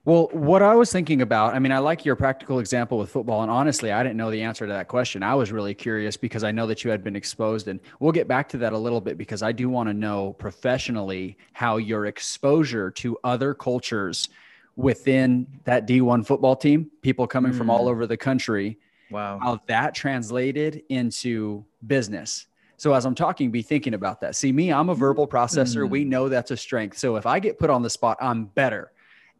Well, 0.08 0.30
what 0.32 0.62
I 0.62 0.74
was 0.74 0.90
thinking 0.90 1.20
about, 1.20 1.54
I 1.54 1.58
mean, 1.58 1.70
I 1.70 1.80
like 1.80 2.06
your 2.06 2.16
practical 2.16 2.60
example 2.60 2.96
with 2.96 3.10
football. 3.10 3.42
And 3.42 3.50
honestly, 3.50 3.92
I 3.92 4.02
didn't 4.02 4.16
know 4.16 4.30
the 4.30 4.40
answer 4.40 4.66
to 4.66 4.72
that 4.72 4.88
question. 4.88 5.22
I 5.22 5.34
was 5.34 5.52
really 5.52 5.74
curious 5.74 6.16
because 6.16 6.44
I 6.44 6.50
know 6.50 6.66
that 6.66 6.82
you 6.82 6.90
had 6.90 7.04
been 7.04 7.14
exposed. 7.14 7.68
And 7.68 7.78
we'll 8.00 8.12
get 8.12 8.26
back 8.26 8.48
to 8.48 8.56
that 8.56 8.72
a 8.72 8.78
little 8.78 9.02
bit 9.02 9.18
because 9.18 9.42
I 9.42 9.52
do 9.52 9.68
want 9.68 9.90
to 9.90 9.92
know 9.92 10.32
professionally 10.38 11.36
how 11.52 11.76
your 11.76 12.06
exposure 12.06 12.90
to 12.92 13.18
other 13.22 13.52
cultures 13.52 14.30
within 14.76 15.46
that 15.64 15.86
D1 15.86 16.24
football 16.24 16.56
team, 16.56 16.90
people 17.02 17.26
coming 17.26 17.52
mm. 17.52 17.58
from 17.58 17.68
all 17.68 17.82
hmm. 17.82 17.88
over 17.88 18.06
the 18.06 18.16
country, 18.16 18.78
wow, 19.10 19.38
how 19.42 19.60
that 19.66 19.94
translated 19.94 20.84
into 20.88 21.66
business 21.86 22.46
so 22.78 22.94
as 22.94 23.04
I'm 23.04 23.16
talking, 23.16 23.50
be 23.50 23.60
thinking 23.60 23.94
about 23.94 24.20
that. 24.20 24.36
See, 24.36 24.52
me, 24.52 24.72
I'm 24.72 24.88
a 24.88 24.94
verbal 24.94 25.26
processor. 25.26 25.84
Mm. 25.84 25.90
We 25.90 26.04
know 26.04 26.28
that's 26.28 26.52
a 26.52 26.56
strength. 26.56 26.96
So 26.96 27.16
if 27.16 27.26
I 27.26 27.40
get 27.40 27.58
put 27.58 27.70
on 27.70 27.82
the 27.82 27.90
spot, 27.90 28.16
I'm 28.20 28.44
better. 28.44 28.92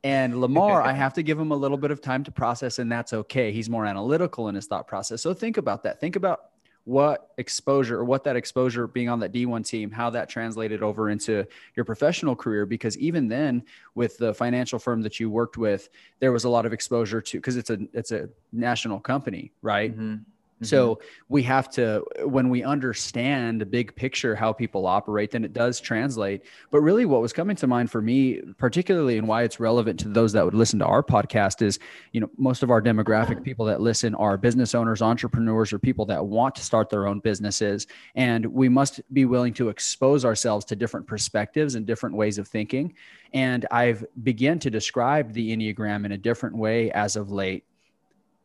And 0.05 0.41
Lamar, 0.41 0.83
I 0.83 0.93
have 0.93 1.15
to 1.15 1.23
give 1.23 1.39
him 1.39 1.51
a 1.51 1.57
little 1.57 1.77
bit 1.77 1.91
of 1.91 2.01
time 2.01 2.23
to 2.25 2.31
process, 2.31 2.79
and 2.79 2.91
that's 2.91 3.13
okay. 3.13 3.51
He's 3.53 3.69
more 3.69 3.85
analytical 3.85 4.49
in 4.49 4.55
his 4.55 4.67
thought 4.67 4.87
process. 4.87 5.23
So 5.23 5.35
think 5.35 5.57
about 5.57 5.83
that. 5.83 6.01
Think 6.01 6.17
about 6.17 6.51
what 6.85 7.33
exposure 7.37 7.99
or 7.99 8.05
what 8.05 8.25
that 8.25 8.35
exposure 8.35 8.87
being 8.87 9.11
on 9.11 9.21
that 9.21 9.31
D1 9.31 9.67
team, 9.67 9.91
how 9.91 10.09
that 10.09 10.29
translated 10.29 10.83
over 10.83 11.11
into 11.11 11.45
your 11.75 11.85
professional 11.85 12.35
career. 12.35 12.65
Because 12.65 12.97
even 12.97 13.29
then, 13.29 13.63
with 13.95 14.17
the 14.17 14.33
financial 14.33 14.79
firm 14.79 15.03
that 15.03 15.21
you 15.21 15.29
worked 15.29 15.59
with, 15.59 15.91
there 16.19 16.33
was 16.33 16.45
a 16.45 16.49
lot 16.49 16.65
of 16.65 16.73
exposure 16.73 17.21
to 17.21 17.39
because 17.39 17.57
it's 17.57 17.69
a 17.69 17.79
it's 17.93 18.11
a 18.11 18.31
national 18.53 19.01
company, 19.01 19.53
right? 19.61 19.93
Mm-hmm. 19.93 20.23
Mm-hmm. 20.59 20.67
So 20.67 21.01
we 21.29 21.45
have 21.45 21.71
to, 21.71 22.05
when 22.25 22.49
we 22.49 22.65
understand 22.65 23.61
the 23.61 23.67
big 23.67 23.95
picture, 23.95 24.35
how 24.35 24.53
people 24.53 24.87
operate, 24.87 25.31
then 25.31 25.45
it 25.45 25.53
does 25.53 25.79
translate. 25.79 26.43
But 26.73 26.81
really, 26.81 27.05
what 27.05 27.21
was 27.21 27.33
coming 27.33 27.55
to 27.57 27.69
mind 27.69 27.93
for 27.93 28.03
me, 28.03 28.41
particularly, 28.59 29.19
and 29.19 29.29
why 29.29 29.45
it's 29.45 29.61
relevant 29.61 30.01
to 30.01 30.09
those 30.09 30.33
that 30.33 30.45
would 30.45 30.55
listen 30.55 30.81
to 30.81 30.87
our 30.87 31.03
podcast 31.03 31.63
is, 31.63 31.79
you 32.13 32.21
know, 32.21 32.29
most 32.37 32.65
of 32.65 32.71
our 32.71 32.83
demographic 32.83 33.45
people 33.45 33.65
that 33.67 33.81
listen 33.81 34.17
are 34.17 34.37
business 34.37 34.75
owners, 34.75 35.01
entrepreneurs, 35.01 35.73
or 35.73 35.79
people 35.79 36.05
that 36.07 36.27
want 36.27 36.57
to 36.57 36.65
start 36.65 36.91
their 36.91 37.07
own 37.07 37.21
businesses. 37.21 37.87
And 38.17 38.45
we 38.47 38.69
must 38.69 39.01
be 39.13 39.27
willing 39.27 39.55
to 39.55 39.69
expose 39.69 40.25
ourselves 40.25 40.65
to 40.67 40.77
different 40.77 41.07
perspectives 41.07 41.77
and 41.77 41.87
different 41.87 42.17
ways 42.17 42.39
of 42.39 42.49
thinking. 42.49 42.95
And 43.33 43.65
I've 43.71 44.05
begun 44.25 44.59
to 44.61 44.71
describe 44.71 45.33
the 45.33 45.57
Enneagram 45.57 46.05
in 46.05 46.13
a 46.13 46.19
different 46.19 46.57
way 46.57 46.91
as 46.91 47.15
of 47.15 47.31
late 47.31 47.65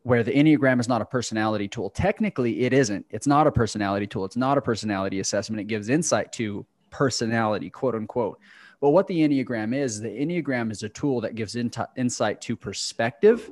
where 0.04 0.24
the 0.24 0.32
Enneagram 0.32 0.80
is 0.80 0.88
not 0.88 1.02
a 1.02 1.06
personality 1.06 1.68
tool. 1.68 1.90
Technically, 1.90 2.62
it 2.62 2.74
isn't. 2.74 3.06
It's 3.10 3.28
not 3.28 3.48
a 3.48 3.52
personality 3.52 4.06
tool. 4.06 4.26
It's 4.26 4.38
not 4.38 4.58
a 4.58 4.62
personality 4.62 5.20
assessment. 5.20 5.62
It 5.62 5.66
gives 5.66 5.90
insight 5.90 6.32
to 6.34 6.66
personality, 6.90 7.70
quote 7.70 7.96
unquote. 7.96 8.40
But 8.82 8.90
what 8.90 9.08
the 9.08 9.18
Enneagram 9.18 9.74
is, 9.74 10.02
the 10.02 10.10
Enneagram 10.10 10.72
is 10.72 10.84
a 10.84 10.90
tool 10.90 11.22
that 11.22 11.36
gives 11.36 11.56
in- 11.56 11.72
insight 11.96 12.42
to 12.42 12.56
perspective, 12.58 13.50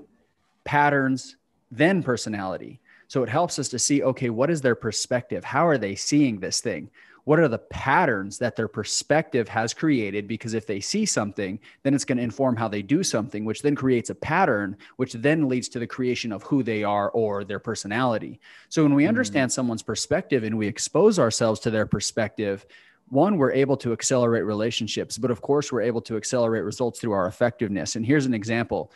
patterns, 0.66 1.38
then 1.72 2.04
personality. 2.04 2.82
So 3.08 3.24
it 3.24 3.30
helps 3.30 3.58
us 3.58 3.70
to 3.70 3.80
see 3.80 4.04
okay, 4.04 4.30
what 4.30 4.50
is 4.50 4.62
their 4.62 4.76
perspective? 4.76 5.44
How 5.44 5.66
are 5.66 5.78
they 5.78 5.96
seeing 5.96 6.40
this 6.40 6.60
thing? 6.60 6.90
What 7.24 7.40
are 7.40 7.48
the 7.48 7.58
patterns 7.58 8.38
that 8.40 8.56
their 8.56 8.68
perspective 8.68 9.48
has 9.48 9.74
created 9.74 10.28
because 10.28 10.54
if 10.54 10.66
they 10.66 10.80
see 10.80 11.06
something 11.06 11.60
then 11.84 11.94
it's 11.94 12.06
going 12.06 12.18
to 12.18 12.24
inform 12.24 12.56
how 12.56 12.68
they 12.68 12.82
do 12.82 13.04
something 13.04 13.46
which 13.46 13.62
then 13.62 13.76
creates 13.76 14.10
a 14.10 14.16
pattern 14.16 14.76
which 14.98 15.14
then 15.14 15.48
leads 15.48 15.70
to 15.70 15.80
the 15.80 15.88
creation 15.88 16.32
of 16.32 16.44
who 16.44 16.64
they 16.64 16.84
are 16.84 17.10
or 17.12 17.44
their 17.44 17.60
personality 17.60 18.40
so 18.70 18.84
when 18.84 18.94
we 18.94 19.06
mm. 19.06 19.10
understand 19.10 19.50
mm. 19.50 19.54
someone's 19.54 19.84
perspective 19.84 20.44
and 20.44 20.58
we 20.58 20.68
expose 20.68 21.20
ourselves 21.20 21.60
to 21.60 21.70
their 21.70 21.86
perspective 21.86 22.66
one 23.10 23.38
we're 23.38 23.52
able 23.52 23.78
to 23.78 23.94
accelerate 23.94 24.46
relationships 24.46 25.18
but 25.18 25.32
of 25.32 25.42
course 25.42 25.72
we're 25.72 25.82
able 25.82 26.02
to 26.02 26.18
accelerate 26.18 26.64
results 26.64 27.00
through 27.00 27.12
our 27.12 27.28
effectiveness 27.28 27.96
and 27.96 28.06
here's 28.06 28.26
an 28.26 28.34
example 28.34 28.92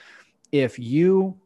if 0.52 0.80
you 0.80 1.38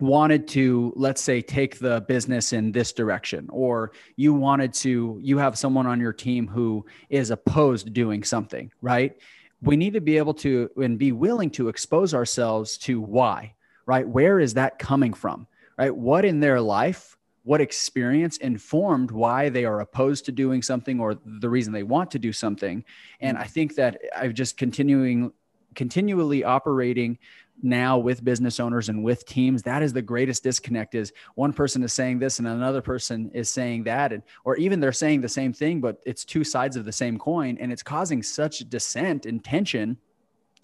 wanted 0.00 0.46
to 0.48 0.92
let's 0.96 1.22
say 1.22 1.40
take 1.40 1.78
the 1.78 2.02
business 2.02 2.52
in 2.52 2.72
this 2.72 2.92
direction 2.92 3.48
or 3.50 3.92
you 4.16 4.34
wanted 4.34 4.72
to 4.72 5.18
you 5.22 5.38
have 5.38 5.56
someone 5.56 5.86
on 5.86 6.00
your 6.00 6.12
team 6.12 6.46
who 6.46 6.84
is 7.08 7.30
opposed 7.30 7.86
to 7.86 7.90
doing 7.90 8.22
something 8.22 8.70
right? 8.82 9.16
We 9.62 9.76
need 9.76 9.94
to 9.94 10.00
be 10.00 10.18
able 10.18 10.34
to 10.34 10.70
and 10.76 10.98
be 10.98 11.12
willing 11.12 11.50
to 11.52 11.68
expose 11.68 12.14
ourselves 12.14 12.76
to 12.78 13.00
why 13.00 13.54
right? 13.86 14.06
Where 14.06 14.40
is 14.40 14.54
that 14.54 14.78
coming 14.78 15.14
from 15.14 15.46
right? 15.78 15.94
What 15.94 16.24
in 16.24 16.40
their 16.40 16.60
life 16.60 17.16
what 17.44 17.60
experience 17.60 18.38
informed 18.38 19.12
why 19.12 19.48
they 19.48 19.64
are 19.64 19.78
opposed 19.78 20.24
to 20.24 20.32
doing 20.32 20.62
something 20.62 20.98
or 20.98 21.16
the 21.24 21.48
reason 21.48 21.72
they 21.72 21.84
want 21.84 22.10
to 22.10 22.18
do 22.18 22.32
something? 22.32 22.84
And 23.20 23.38
i 23.38 23.44
think 23.44 23.76
that 23.76 24.00
i've 24.14 24.34
just 24.34 24.56
continuing 24.56 25.32
continually 25.76 26.42
operating 26.42 27.18
now 27.62 27.96
with 27.96 28.24
business 28.24 28.60
owners 28.60 28.88
and 28.88 29.02
with 29.02 29.24
teams 29.24 29.62
that 29.62 29.82
is 29.82 29.92
the 29.92 30.02
greatest 30.02 30.42
disconnect 30.42 30.94
is 30.94 31.12
one 31.36 31.52
person 31.52 31.82
is 31.82 31.92
saying 31.92 32.18
this 32.18 32.38
and 32.38 32.46
another 32.46 32.82
person 32.82 33.30
is 33.32 33.48
saying 33.48 33.84
that. 33.84 34.12
And 34.12 34.22
or 34.44 34.56
even 34.56 34.80
they're 34.80 34.92
saying 34.92 35.20
the 35.20 35.28
same 35.28 35.52
thing 35.52 35.80
but 35.80 36.00
it's 36.04 36.24
two 36.24 36.44
sides 36.44 36.76
of 36.76 36.84
the 36.84 36.92
same 36.92 37.18
coin. 37.18 37.56
And 37.60 37.72
it's 37.72 37.82
causing 37.82 38.22
such 38.22 38.58
dissent 38.68 39.26
and 39.26 39.42
tension 39.42 39.96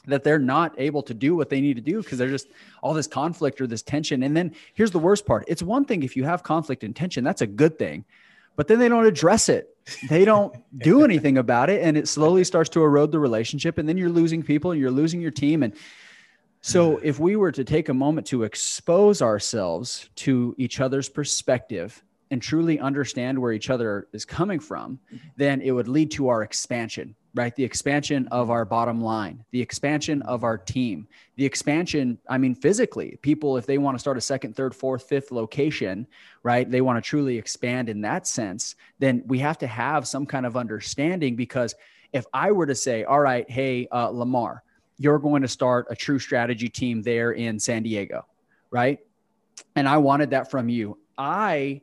that 0.07 0.25
they're 0.25 0.39
not 0.39 0.75
able 0.79 1.03
to 1.05 1.15
do 1.15 1.37
what 1.37 1.49
they 1.49 1.61
need 1.61 1.77
to 1.77 1.83
do 1.83 2.03
because 2.03 2.19
they're 2.19 2.29
just 2.29 2.49
all 2.83 2.93
this 2.93 3.07
conflict 3.07 3.61
or 3.61 3.67
this 3.67 3.83
tension. 3.83 4.25
And 4.25 4.37
then 4.37 4.55
here's 4.75 4.91
the 4.91 4.99
worst 4.99 5.25
part. 5.25 5.45
It's 5.47 5.63
one 5.63 5.85
thing 5.85 6.03
if 6.03 6.17
you 6.17 6.25
have 6.25 6.43
conflict 6.43 6.83
and 6.85 6.95
tension 6.95 7.25
that's 7.25 7.41
a 7.41 7.47
good 7.47 7.79
thing 7.79 8.05
but 8.57 8.69
then 8.69 8.79
they 8.79 8.89
don't 8.89 9.07
address 9.07 9.49
it 9.49 9.72
they 10.09 10.25
don't 10.25 10.55
do 10.79 11.05
anything 11.05 11.39
about 11.39 11.71
it 11.71 11.83
and 11.83 11.97
it 11.97 12.09
slowly 12.09 12.45
starts 12.45 12.71
to 12.71 12.83
erode 12.83 13.13
the 13.13 13.19
relationship 13.19 13.79
and 13.79 13.89
then 13.89 13.97
you're 13.97 14.09
losing 14.09 14.43
people 14.43 14.71
and 14.71 14.81
you're 14.81 14.91
losing 14.91 15.21
your 15.21 15.31
team 15.31 15.63
and 15.63 15.75
so, 16.63 16.97
hmm. 16.97 17.05
if 17.05 17.19
we 17.19 17.37
were 17.37 17.53
to 17.53 17.65
take 17.65 17.89
a 17.89 17.95
moment 17.95 18.29
to 18.29 18.45
expose 18.45 19.21
ourselves 19.21 20.09
to 20.17 20.55
each 20.57 20.81
other's 20.81 21.09
perspective 21.09 22.03
and 22.31 22.41
truly 22.41 22.79
understand 22.79 23.39
where 23.39 23.53
each 23.53 23.69
other 23.69 24.09
is 24.13 24.25
coming 24.25 24.61
from, 24.61 25.01
hmm. 25.11 25.17
then 25.37 25.61
it 25.61 25.73
would 25.73 25.89
lead 25.89 26.13
to 26.13 26.29
our 26.29 26.43
expansion, 26.43 27.15
right? 27.35 27.55
The 27.57 27.65
expansion 27.65 28.29
of 28.29 28.51
our 28.51 28.65
bottom 28.65 29.01
line, 29.01 29.45
the 29.53 29.61
expansion 29.61 30.21
of 30.23 30.45
our 30.45 30.59
team, 30.59 31.09
the 31.37 31.47
expansion, 31.47 32.19
I 32.29 32.37
mean, 32.37 32.55
physically, 32.55 33.19
people, 33.23 33.57
if 33.57 33.65
they 33.65 33.79
want 33.79 33.95
to 33.95 33.99
start 33.99 34.19
a 34.19 34.21
second, 34.21 34.55
third, 34.55 34.75
fourth, 34.75 35.05
fifth 35.05 35.31
location, 35.31 36.07
right? 36.43 36.71
They 36.71 36.83
want 36.83 37.03
to 37.03 37.09
truly 37.09 37.39
expand 37.39 37.89
in 37.89 38.03
that 38.03 38.27
sense, 38.27 38.75
then 38.99 39.23
we 39.27 39.39
have 39.39 39.59
to 39.59 39.67
have 39.67 40.07
some 40.07 40.27
kind 40.27 40.45
of 40.45 40.57
understanding 40.57 41.35
because 41.35 41.75
if 42.13 42.27
I 42.35 42.53
were 42.53 42.67
to 42.67 42.75
say, 42.75 43.05
all 43.05 43.21
right, 43.21 43.49
hey, 43.51 43.89
uh, 43.91 44.09
Lamar, 44.09 44.63
you're 44.99 45.19
going 45.19 45.43
to 45.43 45.49
start 45.49 45.87
a 45.89 45.97
true 45.97 46.19
strategy 46.19 46.69
team 46.69 47.03
there 47.03 47.33
in 47.33 47.59
San 47.59 47.83
Diego, 47.83 48.27
right? 48.71 49.01
And 49.75 49.89
I 49.89 49.97
wanted 49.97 50.31
that 50.31 50.51
from 50.51 50.69
you. 50.69 50.99
I 51.17 51.81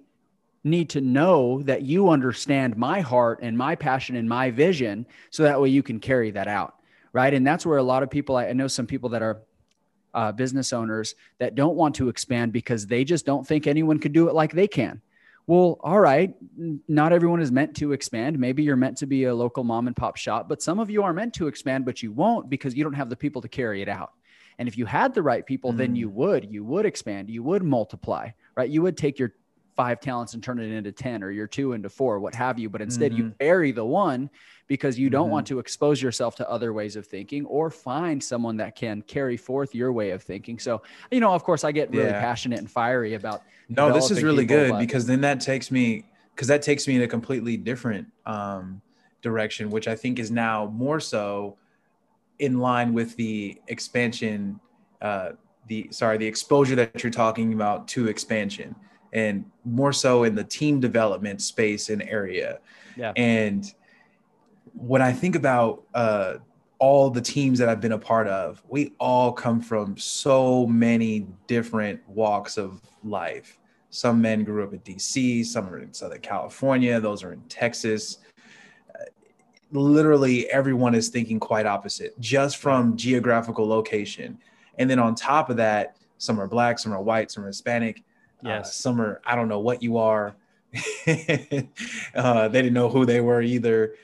need 0.64 0.90
to 0.90 1.02
know 1.02 1.62
that 1.64 1.84
you 1.84 2.10
understand 2.10 2.76
my 2.78 3.02
heart 3.02 3.40
and 3.42 3.58
my 3.58 3.76
passion 3.76 4.16
and 4.16 4.28
my 4.28 4.52
vision 4.52 5.06
so 5.30 5.44
that 5.44 5.60
way 5.60 5.70
you 5.70 5.82
can 5.82 6.00
carry 6.00 6.32
that 6.32 6.48
out, 6.48 6.76
right? 7.14 7.34
And 7.34 7.46
that's 7.46 7.66
where 7.66 7.78
a 7.78 7.84
lot 7.84 8.04
of 8.04 8.10
people, 8.10 8.36
I 8.36 8.52
know 8.54 8.68
some 8.68 8.88
people 8.88 9.10
that 9.10 9.22
are 9.22 9.42
uh, 10.14 10.32
business 10.32 10.74
owners 10.74 11.16
that 11.38 11.56
don't 11.56 11.76
want 11.76 11.96
to 11.96 12.10
expand 12.10 12.52
because 12.52 12.88
they 12.88 13.04
just 13.04 13.26
don't 13.26 13.48
think 13.48 13.68
anyone 13.68 14.00
could 14.00 14.12
do 14.12 14.28
it 14.28 14.36
like 14.36 14.52
they 14.52 14.68
can 14.68 15.02
well, 15.50 15.80
all 15.82 16.00
right, 16.00 16.36
not 16.88 17.12
everyone 17.12 17.42
is 17.42 17.52
meant 17.52 17.76
to 17.78 17.92
expand. 17.92 18.38
Maybe 18.38 18.62
you're 18.62 18.76
meant 18.76 18.98
to 18.98 19.08
be 19.08 19.24
a 19.24 19.34
local 19.34 19.64
mom 19.64 19.88
and 19.88 19.96
pop 19.96 20.16
shop, 20.16 20.48
but 20.48 20.62
some 20.62 20.78
of 20.80 20.92
you 20.92 21.02
are 21.02 21.12
meant 21.12 21.34
to 21.34 21.48
expand, 21.48 21.86
but 21.86 22.04
you 22.04 22.12
won't 22.12 22.52
because 22.52 22.76
you 22.76 22.84
don't 22.84 22.94
have 22.94 23.10
the 23.10 23.16
people 23.16 23.42
to 23.42 23.48
carry 23.48 23.82
it 23.82 23.90
out. 23.90 24.12
And 24.60 24.68
if 24.68 24.78
you 24.78 24.86
had 24.86 25.16
the 25.16 25.24
right 25.24 25.44
people, 25.44 25.74
mm. 25.74 25.78
then 25.78 25.96
you 25.96 26.08
would, 26.08 26.54
you 26.54 26.64
would 26.66 26.86
expand, 26.86 27.32
you 27.32 27.42
would 27.42 27.64
multiply, 27.64 28.30
right? 28.56 28.70
You 28.70 28.84
would 28.84 28.96
take 28.96 29.18
your 29.18 29.34
five 29.80 30.02
talents 30.02 30.34
and 30.34 30.44
turn 30.44 30.60
it 30.60 30.70
into 30.74 30.92
10 30.92 31.24
or 31.24 31.32
your 31.32 31.48
two 31.48 31.72
into 31.72 31.88
four, 31.88 32.20
what 32.20 32.36
have 32.36 32.60
you. 32.60 32.70
But 32.70 32.82
instead, 32.82 33.14
mm-hmm. 33.14 33.28
you 33.28 33.34
bury 33.40 33.72
the 33.72 33.86
one 33.86 34.30
because 34.68 35.00
you 35.00 35.10
don't 35.10 35.28
mm-hmm. 35.28 35.32
want 35.32 35.48
to 35.48 35.60
expose 35.60 36.02
yourself 36.02 36.36
to 36.36 36.50
other 36.50 36.74
ways 36.74 36.98
of 36.98 37.08
thinking 37.08 37.46
or 37.46 37.70
find 37.72 38.22
someone 38.22 38.58
that 38.58 38.76
can 38.76 39.02
carry 39.04 39.38
forth 39.38 39.74
your 39.74 39.94
way 39.94 40.10
of 40.10 40.22
thinking. 40.22 40.60
So, 40.60 40.82
you 41.12 41.22
know, 41.22 41.32
of 41.32 41.46
course, 41.46 41.64
I 41.64 41.72
get 41.72 41.92
really 41.92 42.10
yeah. 42.10 42.20
passionate 42.20 42.60
and 42.60 42.70
fiery 42.70 43.14
about. 43.14 43.42
No, 43.70 43.94
this 43.94 44.12
is 44.12 44.22
really 44.22 44.46
good 44.46 44.78
because 44.80 45.06
then 45.06 45.22
that 45.22 45.40
takes 45.40 45.72
me, 45.72 46.04
because 46.36 46.50
that 46.50 46.62
takes 46.62 46.86
me 46.86 46.98
in 46.98 47.04
a 47.04 47.08
completely 47.08 47.56
different 47.56 48.06
um, 48.26 48.82
direction, 49.22 49.70
which 49.70 49.88
I 49.88 49.96
think 49.96 50.20
is 50.20 50.30
now 50.30 50.66
more 50.76 51.00
so 51.00 51.56
in 52.40 52.60
line 52.60 52.94
with 52.94 53.16
the 53.16 53.62
expansion. 53.70 54.60
Uh, 55.02 55.30
the 55.68 55.88
sorry, 55.92 56.18
the 56.18 56.28
exposure 56.28 56.76
that 56.76 57.02
you're 57.02 57.14
talking 57.14 57.54
about 57.54 57.88
to 57.90 58.10
expansion 58.10 58.76
and 59.14 59.46
more 59.66 59.94
so 59.94 60.24
in 60.24 60.36
the 60.36 60.44
team 60.44 60.80
development 60.80 61.42
space 61.42 61.90
and 61.90 62.02
area. 62.04 62.60
Yeah. 62.96 63.14
And 63.16 63.72
when 64.74 65.02
I 65.02 65.12
think 65.12 65.36
about 65.36 65.84
uh, 65.94 66.36
all 66.80 67.10
the 67.10 67.22
teams 67.22 67.60
that 67.60 67.70
I've 67.70 67.82
been 67.82 67.92
a 67.92 68.00
part 68.00 68.28
of, 68.28 68.64
we 68.68 68.94
all 69.00 69.32
come 69.32 69.62
from 69.62 69.98
so 69.98 70.66
many 70.68 71.28
different 71.48 72.08
walks 72.08 72.58
of 72.58 72.82
life. 73.04 73.58
Some 73.90 74.22
men 74.22 74.44
grew 74.44 74.64
up 74.64 74.74
in 74.74 74.80
DC, 74.80 75.46
some 75.46 75.68
are 75.70 75.80
in 75.80 75.94
Southern 75.94 76.22
California, 76.22 77.00
those 77.00 77.24
are 77.24 77.34
in 77.34 77.42
Texas. 77.50 78.20
Uh, 78.94 79.06
literally, 79.72 80.50
everyone 80.52 80.94
is 80.94 81.10
thinking 81.10 81.40
quite 81.40 81.66
opposite 81.66 82.20
just 82.20 82.58
from 82.58 82.96
geographical 82.96 83.68
location. 83.68 84.38
And 84.78 84.90
then 84.90 85.00
on 85.00 85.16
top 85.16 85.50
of 85.50 85.58
that, 85.58 85.98
some 86.20 86.40
are 86.40 86.48
black, 86.48 86.80
some 86.80 86.94
are 86.94 87.02
white, 87.02 87.32
some 87.32 87.44
are 87.44 87.48
Hispanic. 87.48 88.04
Uh, 88.46 88.50
yes. 88.50 88.76
Some 88.76 89.02
are, 89.02 89.22
I 89.26 89.36
don't 89.36 89.48
know 89.48 89.60
what 89.60 89.84
you 89.84 89.98
are. 89.98 90.36
uh, 91.08 92.48
they 92.48 92.62
didn't 92.62 92.74
know 92.74 92.90
who 92.90 93.06
they 93.06 93.22
were 93.22 93.42
either. 93.42 93.96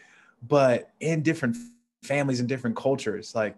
But 0.47 0.91
in 0.99 1.21
different 1.21 1.57
families 2.03 2.39
and 2.39 2.49
different 2.49 2.75
cultures, 2.75 3.33
like, 3.33 3.55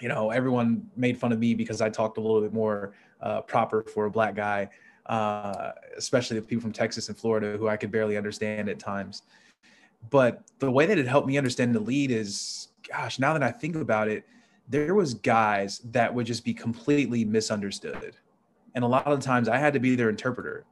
you 0.00 0.08
know, 0.08 0.30
everyone 0.30 0.88
made 0.96 1.18
fun 1.18 1.32
of 1.32 1.38
me 1.38 1.54
because 1.54 1.80
I 1.80 1.88
talked 1.88 2.18
a 2.18 2.20
little 2.20 2.40
bit 2.40 2.52
more 2.52 2.94
uh, 3.20 3.40
proper 3.42 3.82
for 3.82 4.06
a 4.06 4.10
black 4.10 4.34
guy, 4.34 4.70
uh, 5.06 5.72
especially 5.96 6.38
the 6.38 6.46
people 6.46 6.62
from 6.62 6.72
Texas 6.72 7.08
and 7.08 7.16
Florida 7.16 7.56
who 7.58 7.68
I 7.68 7.76
could 7.76 7.90
barely 7.90 8.16
understand 8.16 8.68
at 8.68 8.78
times. 8.78 9.22
But 10.10 10.42
the 10.60 10.70
way 10.70 10.86
that 10.86 10.98
it 10.98 11.06
helped 11.06 11.26
me 11.26 11.36
understand 11.36 11.74
the 11.74 11.80
lead 11.80 12.10
is, 12.10 12.68
gosh, 12.88 13.18
now 13.18 13.32
that 13.32 13.42
I 13.42 13.50
think 13.50 13.74
about 13.76 14.08
it, 14.08 14.24
there 14.68 14.94
was 14.94 15.14
guys 15.14 15.80
that 15.90 16.14
would 16.14 16.26
just 16.26 16.44
be 16.44 16.54
completely 16.54 17.24
misunderstood 17.24 18.16
and 18.74 18.84
a 18.84 18.86
lot 18.86 19.06
of 19.06 19.18
the 19.18 19.24
times 19.24 19.48
I 19.48 19.56
had 19.56 19.72
to 19.74 19.80
be 19.80 19.96
their 19.96 20.08
interpreter. 20.08 20.64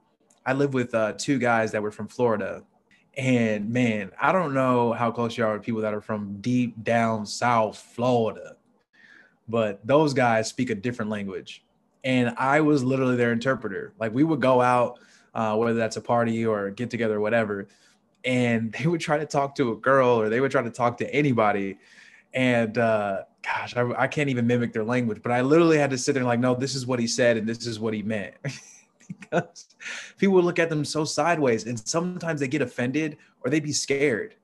I 0.45 0.53
live 0.53 0.75
with 0.75 0.95
uh, 0.95 1.15
two 1.19 1.39
guys 1.39 1.73
that 1.73 1.83
were 1.83 1.91
from 1.91 2.09
Florida. 2.09 2.63
And 3.17 3.71
man, 3.71 4.13
I 4.21 4.31
don't 4.31 4.55
know 4.55 4.93
how 4.93 5.11
close 5.11 5.37
you 5.37 5.45
are 5.45 5.55
with 5.55 5.63
people 5.63 5.81
that 5.81 5.95
are 5.95 6.01
from 6.01 6.41
deep 6.41 6.85
down 6.85 7.27
South 7.27 7.79
Florida, 7.79 8.57
but 9.49 9.85
those 9.87 10.13
guys 10.13 10.49
speak 10.49 10.71
a 10.71 10.75
different 10.75 11.11
language. 11.11 11.65
And 12.05 12.35
I 12.37 12.61
was 12.61 12.85
literally 12.85 13.17
their 13.17 13.33
interpreter. 13.33 13.95
Like 13.99 14.15
we 14.15 14.23
would 14.23 14.41
go 14.41 14.61
out, 14.61 15.01
uh, 15.35 15.57
whether 15.57 15.75
that's 15.75 15.97
a 15.97 16.01
party 16.01 16.47
or 16.47 16.71
get 16.71 16.91
together 16.91 17.17
or 17.17 17.21
whatever, 17.21 17.69
and 18.25 18.73
they 18.73 18.87
would 18.87 19.01
try 19.01 19.19
to 19.19 19.27
talk 19.27 19.55
to 19.57 19.73
a 19.73 19.77
girl 19.77 20.21
or 20.21 20.29
they 20.29 20.41
would 20.41 20.51
try 20.51 20.63
to 20.63 20.71
talk 20.71 20.99
to 20.99 21.15
anybody. 21.15 21.79
And 22.35 22.77
uh, 22.77 23.23
gosh, 23.57 23.77
I, 23.77 24.03
I 24.03 24.07
can't 24.07 24.29
even 24.29 24.47
mimic 24.47 24.73
their 24.73 24.85
language, 24.85 25.21
but 25.23 25.33
I 25.33 25.41
literally 25.41 25.79
had 25.79 25.91
to 25.91 25.99
sit 25.99 26.13
there 26.13 26.21
and 26.21 26.29
like, 26.29 26.41
no, 26.41 26.55
this 26.55 26.75
is 26.75 26.87
what 26.87 26.99
he 26.99 27.07
said 27.07 27.37
and 27.37 27.49
this 27.49 27.67
is 27.67 27.81
what 27.81 27.95
he 27.95 28.03
meant. 28.03 28.35
because 29.21 29.75
people 30.19 30.43
look 30.43 30.59
at 30.59 30.69
them 30.69 30.85
so 30.85 31.05
sideways 31.05 31.67
and 31.67 31.79
sometimes 31.89 32.41
they 32.41 32.49
get 32.49 32.63
offended 32.63 33.17
or 33.41 33.51
they'd 33.51 33.63
be 33.63 33.73
scared. 33.73 34.35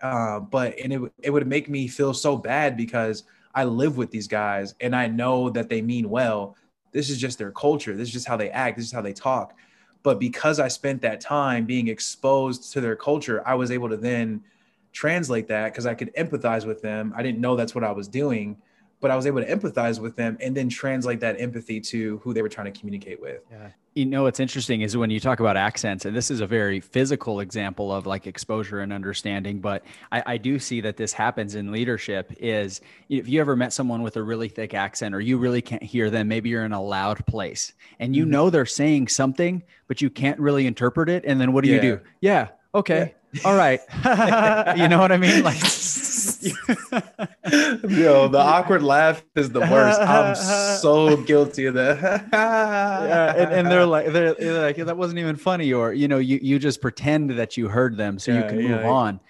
Uh, 0.00 0.40
but 0.40 0.78
and 0.78 0.92
it, 0.92 1.12
it 1.22 1.30
would 1.30 1.46
make 1.46 1.68
me 1.68 1.88
feel 1.88 2.14
so 2.14 2.36
bad 2.36 2.76
because 2.76 3.24
I 3.54 3.64
live 3.64 3.96
with 3.96 4.10
these 4.10 4.28
guys 4.28 4.74
and 4.80 4.94
I 4.94 5.06
know 5.06 5.50
that 5.50 5.68
they 5.68 5.82
mean 5.82 6.08
well. 6.08 6.56
This 6.92 7.10
is 7.10 7.18
just 7.18 7.38
their 7.38 7.50
culture. 7.50 7.96
This 7.96 8.08
is 8.08 8.14
just 8.14 8.28
how 8.28 8.36
they 8.36 8.50
act. 8.50 8.76
This 8.76 8.86
is 8.86 8.92
how 8.92 9.02
they 9.02 9.12
talk. 9.12 9.54
But 10.02 10.20
because 10.20 10.60
I 10.60 10.68
spent 10.68 11.02
that 11.02 11.20
time 11.20 11.64
being 11.64 11.88
exposed 11.88 12.72
to 12.72 12.80
their 12.80 12.94
culture, 12.94 13.42
I 13.46 13.54
was 13.54 13.70
able 13.70 13.88
to 13.88 13.96
then 13.96 14.42
translate 14.94 15.48
that 15.48 15.72
because 15.72 15.84
I 15.84 15.92
could 15.92 16.14
empathize 16.14 16.64
with 16.64 16.80
them. 16.80 17.12
I 17.14 17.22
didn't 17.22 17.40
know 17.40 17.56
that's 17.56 17.74
what 17.74 17.84
I 17.84 17.92
was 17.92 18.08
doing 18.08 18.56
but 19.04 19.10
I 19.10 19.16
was 19.16 19.26
able 19.26 19.42
to 19.42 19.46
empathize 19.46 20.00
with 20.00 20.16
them 20.16 20.38
and 20.40 20.56
then 20.56 20.70
translate 20.70 21.20
that 21.20 21.38
empathy 21.38 21.78
to 21.78 22.16
who 22.24 22.32
they 22.32 22.40
were 22.40 22.48
trying 22.48 22.72
to 22.72 22.80
communicate 22.80 23.20
with. 23.20 23.42
Yeah. 23.50 23.68
You 23.92 24.06
know, 24.06 24.22
what's 24.22 24.40
interesting 24.40 24.80
is 24.80 24.96
when 24.96 25.10
you 25.10 25.20
talk 25.20 25.40
about 25.40 25.58
accents, 25.58 26.06
and 26.06 26.16
this 26.16 26.30
is 26.30 26.40
a 26.40 26.46
very 26.46 26.80
physical 26.80 27.40
example 27.40 27.92
of 27.92 28.06
like 28.06 28.26
exposure 28.26 28.80
and 28.80 28.94
understanding, 28.94 29.60
but 29.60 29.84
I, 30.10 30.22
I 30.24 30.36
do 30.38 30.58
see 30.58 30.80
that 30.80 30.96
this 30.96 31.12
happens 31.12 31.54
in 31.54 31.70
leadership 31.70 32.32
is 32.40 32.80
if 33.10 33.28
you 33.28 33.42
ever 33.42 33.54
met 33.54 33.74
someone 33.74 34.00
with 34.00 34.16
a 34.16 34.22
really 34.22 34.48
thick 34.48 34.72
accent 34.72 35.14
or 35.14 35.20
you 35.20 35.36
really 35.36 35.60
can't 35.60 35.82
hear 35.82 36.08
them, 36.08 36.26
maybe 36.26 36.48
you're 36.48 36.64
in 36.64 36.72
a 36.72 36.82
loud 36.82 37.26
place 37.26 37.74
and 37.98 38.16
you 38.16 38.22
mm-hmm. 38.22 38.32
know 38.32 38.48
they're 38.48 38.64
saying 38.64 39.08
something, 39.08 39.62
but 39.86 40.00
you 40.00 40.08
can't 40.08 40.40
really 40.40 40.66
interpret 40.66 41.10
it. 41.10 41.26
And 41.26 41.38
then 41.38 41.52
what 41.52 41.62
do 41.62 41.68
yeah. 41.68 41.76
you 41.76 41.82
do? 41.82 42.00
Yeah. 42.22 42.48
Okay. 42.74 42.98
Yeah 42.98 43.20
all 43.44 43.56
right. 43.56 43.80
you 44.76 44.88
know 44.88 44.98
what 44.98 45.12
I 45.12 45.16
mean? 45.16 45.42
Like, 45.42 45.56
yo, 47.90 48.28
the 48.28 48.38
awkward 48.38 48.82
laugh 48.82 49.24
is 49.34 49.50
the 49.50 49.60
worst. 49.60 50.00
I'm 50.00 50.34
so 50.34 51.16
guilty 51.24 51.66
of 51.66 51.74
that. 51.74 52.28
yeah, 52.32 53.34
and, 53.36 53.52
and, 53.52 53.70
they're 53.70 53.86
like, 53.86 54.12
they're, 54.12 54.34
they're, 54.34 54.62
like, 54.62 54.76
that 54.76 54.96
wasn't 54.96 55.18
even 55.18 55.36
funny, 55.36 55.72
or 55.72 55.92
you 55.92 56.08
know, 56.08 56.18
you 56.18 56.38
you 56.42 56.58
just 56.58 56.80
pretend 56.80 57.30
that 57.30 57.56
you 57.56 57.68
heard 57.68 57.96
them 57.96 58.18
so 58.18 58.32
yeah, 58.32 58.42
you 58.42 58.48
can 58.48 58.56
move 58.56 58.82
yeah, 58.82 58.88
on. 58.88 59.20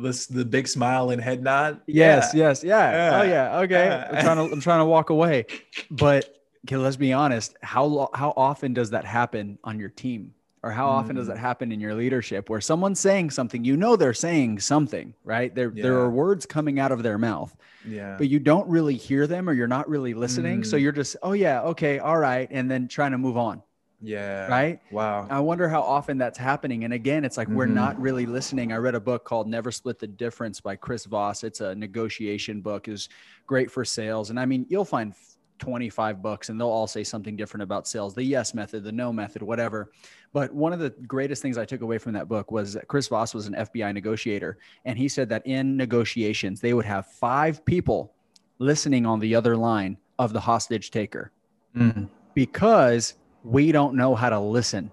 This 0.00 0.26
the 0.26 0.44
big 0.44 0.68
smile 0.68 1.10
and 1.10 1.20
head 1.20 1.42
nod. 1.42 1.80
Yes, 1.86 2.32
yes, 2.34 2.62
yeah. 2.62 3.20
Oh 3.20 3.22
yeah. 3.22 3.58
Okay. 3.60 3.88
I'm 3.88 4.22
trying 4.22 4.36
to 4.36 4.54
I'm 4.54 4.60
trying 4.60 4.80
to 4.80 4.84
walk 4.84 5.10
away, 5.10 5.46
but 5.90 6.32
okay, 6.66 6.76
let's 6.76 6.96
be 6.96 7.12
honest. 7.12 7.56
How 7.62 8.10
how 8.14 8.32
often 8.36 8.74
does 8.74 8.90
that 8.90 9.04
happen 9.04 9.58
on 9.64 9.80
your 9.80 9.88
team? 9.88 10.34
Or 10.68 10.70
how 10.70 10.86
often 10.86 11.16
does 11.16 11.26
that 11.26 11.38
mm. 11.38 11.40
happen 11.40 11.72
in 11.72 11.80
your 11.80 11.94
leadership 11.94 12.50
where 12.50 12.60
someone's 12.60 13.00
saying 13.00 13.30
something 13.30 13.64
you 13.64 13.74
know 13.74 13.96
they're 13.96 14.12
saying 14.12 14.60
something 14.60 15.14
right? 15.24 15.54
There 15.54 15.72
yeah. 15.74 15.82
there 15.82 15.98
are 15.98 16.10
words 16.10 16.44
coming 16.44 16.78
out 16.78 16.92
of 16.92 17.02
their 17.02 17.16
mouth 17.16 17.56
yeah. 17.86 18.16
but 18.18 18.28
you 18.28 18.38
don't 18.38 18.68
really 18.68 18.94
hear 18.94 19.26
them 19.26 19.48
or 19.48 19.54
you're 19.54 19.66
not 19.66 19.88
really 19.88 20.12
listening. 20.12 20.60
Mm. 20.60 20.66
so 20.66 20.76
you're 20.76 20.92
just 20.92 21.16
oh 21.22 21.32
yeah 21.32 21.62
okay 21.62 21.98
all 21.98 22.18
right 22.18 22.48
and 22.50 22.70
then 22.70 22.86
trying 22.86 23.12
to 23.12 23.18
move 23.18 23.38
on. 23.38 23.62
Yeah. 24.00 24.46
Right? 24.46 24.80
Wow. 24.92 25.26
I 25.28 25.40
wonder 25.40 25.68
how 25.68 25.82
often 25.82 26.18
that's 26.18 26.38
happening. 26.38 26.84
And 26.84 26.92
again 26.92 27.24
it's 27.24 27.38
like 27.38 27.48
mm-hmm. 27.48 27.56
we're 27.56 27.66
not 27.66 27.98
really 27.98 28.26
listening. 28.26 28.72
I 28.72 28.76
read 28.76 28.94
a 28.94 29.00
book 29.00 29.24
called 29.24 29.48
never 29.48 29.72
split 29.72 29.98
the 29.98 30.06
difference 30.06 30.60
by 30.60 30.76
chris 30.76 31.06
voss. 31.06 31.44
It's 31.44 31.60
a 31.62 31.74
negotiation 31.74 32.60
book. 32.60 32.88
Is 32.88 33.08
great 33.46 33.70
for 33.70 33.86
sales. 33.86 34.28
And 34.28 34.38
i 34.38 34.44
mean 34.44 34.66
you'll 34.68 34.84
find 34.84 35.14
25 35.58 36.22
books 36.22 36.48
and 36.48 36.60
they'll 36.60 36.68
all 36.68 36.86
say 36.86 37.04
something 37.04 37.36
different 37.36 37.62
about 37.62 37.86
sales 37.86 38.14
the 38.14 38.22
yes 38.22 38.54
method 38.54 38.84
the 38.84 38.92
no 38.92 39.12
method 39.12 39.42
whatever 39.42 39.90
but 40.32 40.52
one 40.52 40.72
of 40.72 40.78
the 40.78 40.90
greatest 41.06 41.42
things 41.42 41.58
i 41.58 41.64
took 41.64 41.80
away 41.80 41.98
from 41.98 42.12
that 42.12 42.28
book 42.28 42.50
was 42.50 42.72
that 42.72 42.86
chris 42.88 43.08
voss 43.08 43.34
was 43.34 43.46
an 43.46 43.54
fbi 43.54 43.92
negotiator 43.92 44.58
and 44.84 44.98
he 44.98 45.08
said 45.08 45.28
that 45.28 45.46
in 45.46 45.76
negotiations 45.76 46.60
they 46.60 46.74
would 46.74 46.84
have 46.84 47.06
five 47.06 47.64
people 47.64 48.14
listening 48.58 49.06
on 49.06 49.18
the 49.20 49.34
other 49.34 49.56
line 49.56 49.96
of 50.18 50.32
the 50.32 50.40
hostage 50.40 50.90
taker 50.90 51.32
mm-hmm. 51.76 52.04
because 52.34 53.14
we 53.44 53.72
don't 53.72 53.94
know 53.94 54.14
how 54.14 54.28
to 54.28 54.38
listen 54.38 54.90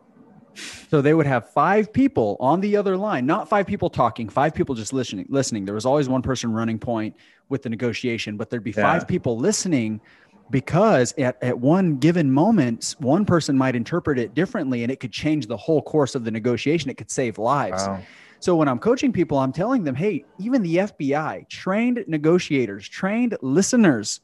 so 0.90 1.02
they 1.02 1.14
would 1.14 1.26
have 1.26 1.50
five 1.50 1.92
people 1.92 2.38
on 2.40 2.62
the 2.62 2.78
other 2.78 2.98
line, 2.98 3.26
not 3.26 3.50
five 3.50 3.68
people 3.68 3.90
talking, 3.90 4.30
five 4.30 4.54
people 4.54 4.76
just 4.76 4.94
listening. 4.94 5.26
Listening. 5.30 5.66
There 5.66 5.76
was 5.76 5.86
always 5.86 6.08
one 6.08 6.22
person 6.22 6.52
running 6.52 6.80
point 6.80 7.16
with 7.50 7.64
the 7.64 7.70
negotiation, 7.70 8.38
but 8.38 8.50
there'd 8.50 8.64
be 8.64 8.72
yeah. 8.72 8.84
five 8.84 9.08
people 9.08 9.38
listening 9.38 10.02
because 10.50 11.14
at, 11.18 11.42
at 11.42 11.58
one 11.58 11.98
given 11.98 12.32
moment 12.32 12.96
one 13.00 13.26
person 13.26 13.58
might 13.58 13.76
interpret 13.76 14.20
it 14.20 14.34
differently 14.34 14.84
and 14.84 14.92
it 14.92 15.00
could 15.00 15.12
change 15.12 15.48
the 15.48 15.58
whole 15.58 15.82
course 15.82 16.16
of 16.16 16.24
the 16.24 16.32
negotiation 16.32 16.90
it 16.90 16.98
could 16.98 17.10
save 17.10 17.38
lives 17.38 17.88
wow. 17.88 18.00
so 18.40 18.56
when 18.56 18.68
i'm 18.68 18.80
coaching 18.80 19.12
people 19.12 19.38
i'm 19.38 19.52
telling 19.52 19.84
them 19.84 19.96
hey 19.96 20.24
even 20.40 20.62
the 20.62 20.78
fbi 20.78 21.48
trained 21.50 22.04
negotiators 22.08 22.88
trained 22.88 23.38
listeners 23.42 24.22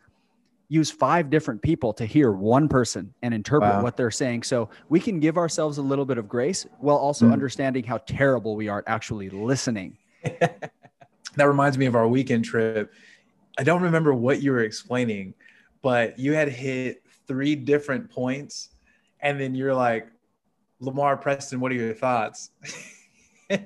use 0.70 0.90
five 0.90 1.30
different 1.30 1.62
people 1.62 1.92
to 1.92 2.06
hear 2.06 2.32
one 2.32 2.70
person 2.70 3.14
and 3.24 3.34
interpret 3.34 3.74
wow. 3.74 3.84
what 3.84 3.98
they're 3.98 4.12
saying 4.12 4.44
so 4.44 4.70
we 4.90 5.00
can 5.00 5.20
give 5.20 5.38
ourselves 5.38 5.80
a 5.80 5.82
little 5.82 6.06
bit 6.06 6.18
of 6.18 6.30
grace 6.30 6.66
while 6.80 6.98
also 6.98 7.26
mm. 7.26 7.34
understanding 7.34 7.84
how 7.84 7.98
terrible 8.00 8.56
we 8.56 8.68
are 8.68 8.80
at 8.80 8.84
actually 8.88 9.30
listening 9.30 9.98
that 10.24 11.48
reminds 11.48 11.78
me 11.78 11.88
of 11.88 11.96
our 11.96 12.08
weekend 12.08 12.46
trip 12.46 12.94
i 13.58 13.64
don't 13.64 13.82
remember 13.82 14.14
what 14.14 14.42
you 14.42 14.52
were 14.52 14.62
explaining 14.62 15.34
but 15.82 16.18
you 16.20 16.34
had 16.34 16.50
hit 16.50 17.04
three 17.28 17.56
different 17.56 18.10
points, 18.10 18.70
and 19.22 19.40
then 19.40 19.56
you're 19.56 19.74
like, 19.74 20.08
Lamar 20.80 21.16
Preston, 21.18 21.60
what 21.60 21.72
are 21.72 21.76
your 21.76 21.94
thoughts? 21.94 22.50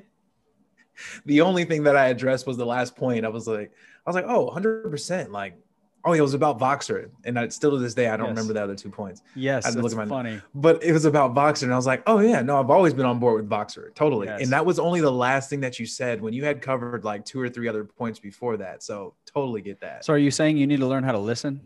the 1.26 1.42
only 1.42 1.66
thing 1.66 1.84
that 1.84 1.96
I 1.96 2.08
addressed 2.08 2.46
was 2.46 2.58
the 2.58 2.66
last 2.66 2.96
point. 2.96 3.26
I 3.26 3.30
was 3.30 3.48
like, 3.48 3.72
I 4.06 4.10
was 4.10 4.16
like, 4.16 4.26
oh, 4.28 4.52
100%. 4.54 5.32
Like, 5.32 5.58
oh, 6.04 6.14
it 6.14 6.22
was 6.22 6.34
about 6.34 6.60
Voxer. 6.60 7.10
And 7.24 7.40
I, 7.40 7.48
still 7.48 7.72
to 7.72 7.78
this 7.78 7.94
day, 7.94 8.10
I 8.10 8.18
don't 8.18 8.28
yes. 8.28 8.36
remember 8.36 8.54
the 8.54 8.64
other 8.64 8.76
two 8.76 8.90
points. 8.90 9.22
Yes, 9.34 9.64
that's 9.64 9.76
look 9.76 9.92
at 9.92 9.98
my, 9.98 10.06
funny. 10.06 10.42
But 10.54 10.84
it 10.84 10.92
was 10.92 11.06
about 11.06 11.34
Voxer. 11.34 11.64
And 11.64 11.74
I 11.74 11.76
was 11.76 11.88
like, 11.88 12.04
oh, 12.06 12.20
yeah, 12.20 12.42
no, 12.42 12.60
I've 12.60 12.70
always 12.70 12.94
been 12.94 13.06
on 13.06 13.18
board 13.18 13.42
with 13.42 13.50
Voxer. 13.50 13.94
Totally. 13.96 14.28
Yes. 14.28 14.44
And 14.44 14.52
that 14.52 14.66
was 14.66 14.78
only 14.78 15.02
the 15.02 15.12
last 15.12 15.50
thing 15.50 15.62
that 15.62 15.80
you 15.80 15.86
said 15.86 16.22
when 16.22 16.34
you 16.34 16.46
had 16.46 16.62
covered 16.62 17.04
like 17.04 17.26
two 17.26 17.40
or 17.40 17.50
three 17.50 17.68
other 17.68 17.86
points 17.86 18.20
before 18.20 18.58
that. 18.58 18.84
So 18.84 19.16
totally 19.26 19.62
get 19.62 19.80
that. 19.82 20.06
So 20.06 20.14
are 20.14 20.18
you 20.18 20.32
saying 20.32 20.58
you 20.58 20.68
need 20.68 20.80
to 20.82 20.88
learn 20.88 21.04
how 21.04 21.14
to 21.14 21.20
listen? 21.20 21.62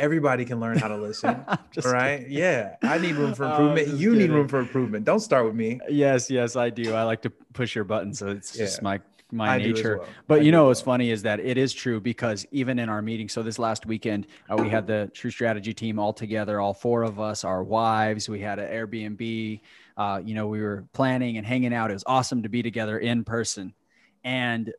Everybody 0.00 0.44
can 0.44 0.58
learn 0.58 0.78
how 0.78 0.88
to 0.88 0.96
listen. 0.96 1.44
right? 1.84 2.18
Kidding. 2.18 2.32
Yeah. 2.32 2.76
I 2.82 2.98
need 2.98 3.14
room 3.14 3.34
for 3.34 3.44
improvement. 3.50 3.88
you 3.88 4.12
kidding. 4.12 4.28
need 4.28 4.34
room 4.34 4.48
for 4.48 4.58
improvement. 4.58 5.04
Don't 5.04 5.20
start 5.20 5.44
with 5.44 5.54
me. 5.54 5.78
Yes, 5.88 6.30
yes, 6.30 6.56
I 6.56 6.70
do. 6.70 6.94
I 6.94 7.04
like 7.04 7.22
to 7.22 7.30
push 7.52 7.74
your 7.74 7.84
button. 7.84 8.12
So 8.14 8.28
it's 8.28 8.56
yeah. 8.56 8.64
just 8.64 8.82
my 8.82 9.00
my 9.32 9.50
I 9.50 9.58
nature. 9.58 9.98
Well. 9.98 10.08
But 10.26 10.40
I 10.40 10.42
you 10.42 10.52
know 10.52 10.66
what's 10.66 10.80
well. 10.80 10.94
funny 10.94 11.10
is 11.10 11.22
that 11.22 11.38
it 11.38 11.56
is 11.56 11.72
true 11.72 12.00
because 12.00 12.46
even 12.50 12.78
in 12.78 12.88
our 12.88 13.02
meeting, 13.02 13.28
so 13.28 13.42
this 13.42 13.58
last 13.58 13.86
weekend 13.86 14.26
uh, 14.50 14.56
we 14.56 14.68
had 14.68 14.86
the 14.86 15.10
True 15.14 15.30
Strategy 15.30 15.72
team 15.72 15.98
all 15.98 16.12
together, 16.12 16.60
all 16.60 16.74
four 16.74 17.02
of 17.02 17.20
us, 17.20 17.44
our 17.44 17.62
wives. 17.62 18.28
We 18.28 18.40
had 18.40 18.58
an 18.58 18.70
Airbnb. 18.72 19.60
Uh, 19.96 20.20
you 20.24 20.34
know, 20.34 20.46
we 20.46 20.62
were 20.62 20.84
planning 20.92 21.36
and 21.36 21.46
hanging 21.46 21.74
out. 21.74 21.90
It 21.90 21.94
was 21.94 22.04
awesome 22.06 22.42
to 22.42 22.48
be 22.48 22.62
together 22.62 22.98
in 22.98 23.22
person. 23.22 23.74
And 24.24 24.72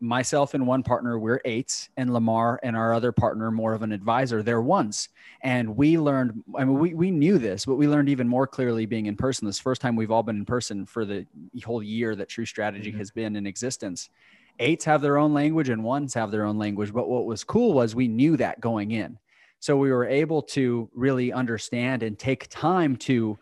myself 0.00 0.54
and 0.54 0.66
one 0.66 0.82
partner, 0.82 1.18
we're 1.18 1.40
eights, 1.44 1.90
and 1.96 2.12
Lamar 2.12 2.58
and 2.62 2.74
our 2.74 2.94
other 2.94 3.12
partner, 3.12 3.50
more 3.50 3.74
of 3.74 3.82
an 3.82 3.92
advisor, 3.92 4.42
they're 4.42 4.62
ones. 4.62 5.10
And 5.42 5.76
we 5.76 5.98
learned, 5.98 6.42
I 6.56 6.64
mean, 6.64 6.78
we, 6.78 6.94
we 6.94 7.10
knew 7.10 7.38
this, 7.38 7.66
but 7.66 7.76
we 7.76 7.86
learned 7.86 8.08
even 8.08 8.26
more 8.26 8.46
clearly 8.46 8.86
being 8.86 9.06
in 9.06 9.16
person. 9.16 9.46
This 9.46 9.58
first 9.60 9.80
time 9.80 9.96
we've 9.96 10.10
all 10.10 10.22
been 10.22 10.36
in 10.36 10.44
person 10.44 10.86
for 10.86 11.04
the 11.04 11.26
whole 11.64 11.82
year 11.82 12.16
that 12.16 12.28
True 12.28 12.46
Strategy 12.46 12.90
mm-hmm. 12.90 12.98
has 12.98 13.10
been 13.10 13.36
in 13.36 13.46
existence. 13.46 14.10
Eights 14.58 14.84
have 14.84 15.02
their 15.02 15.18
own 15.18 15.32
language 15.32 15.68
and 15.68 15.84
ones 15.84 16.14
have 16.14 16.30
their 16.30 16.44
own 16.44 16.58
language. 16.58 16.92
But 16.92 17.08
what 17.08 17.26
was 17.26 17.44
cool 17.44 17.72
was 17.72 17.94
we 17.94 18.08
knew 18.08 18.36
that 18.38 18.60
going 18.60 18.90
in. 18.92 19.18
So 19.58 19.76
we 19.76 19.90
were 19.90 20.06
able 20.06 20.42
to 20.42 20.88
really 20.94 21.32
understand 21.32 22.02
and 22.02 22.18
take 22.18 22.48
time 22.48 22.96
to 22.96 23.38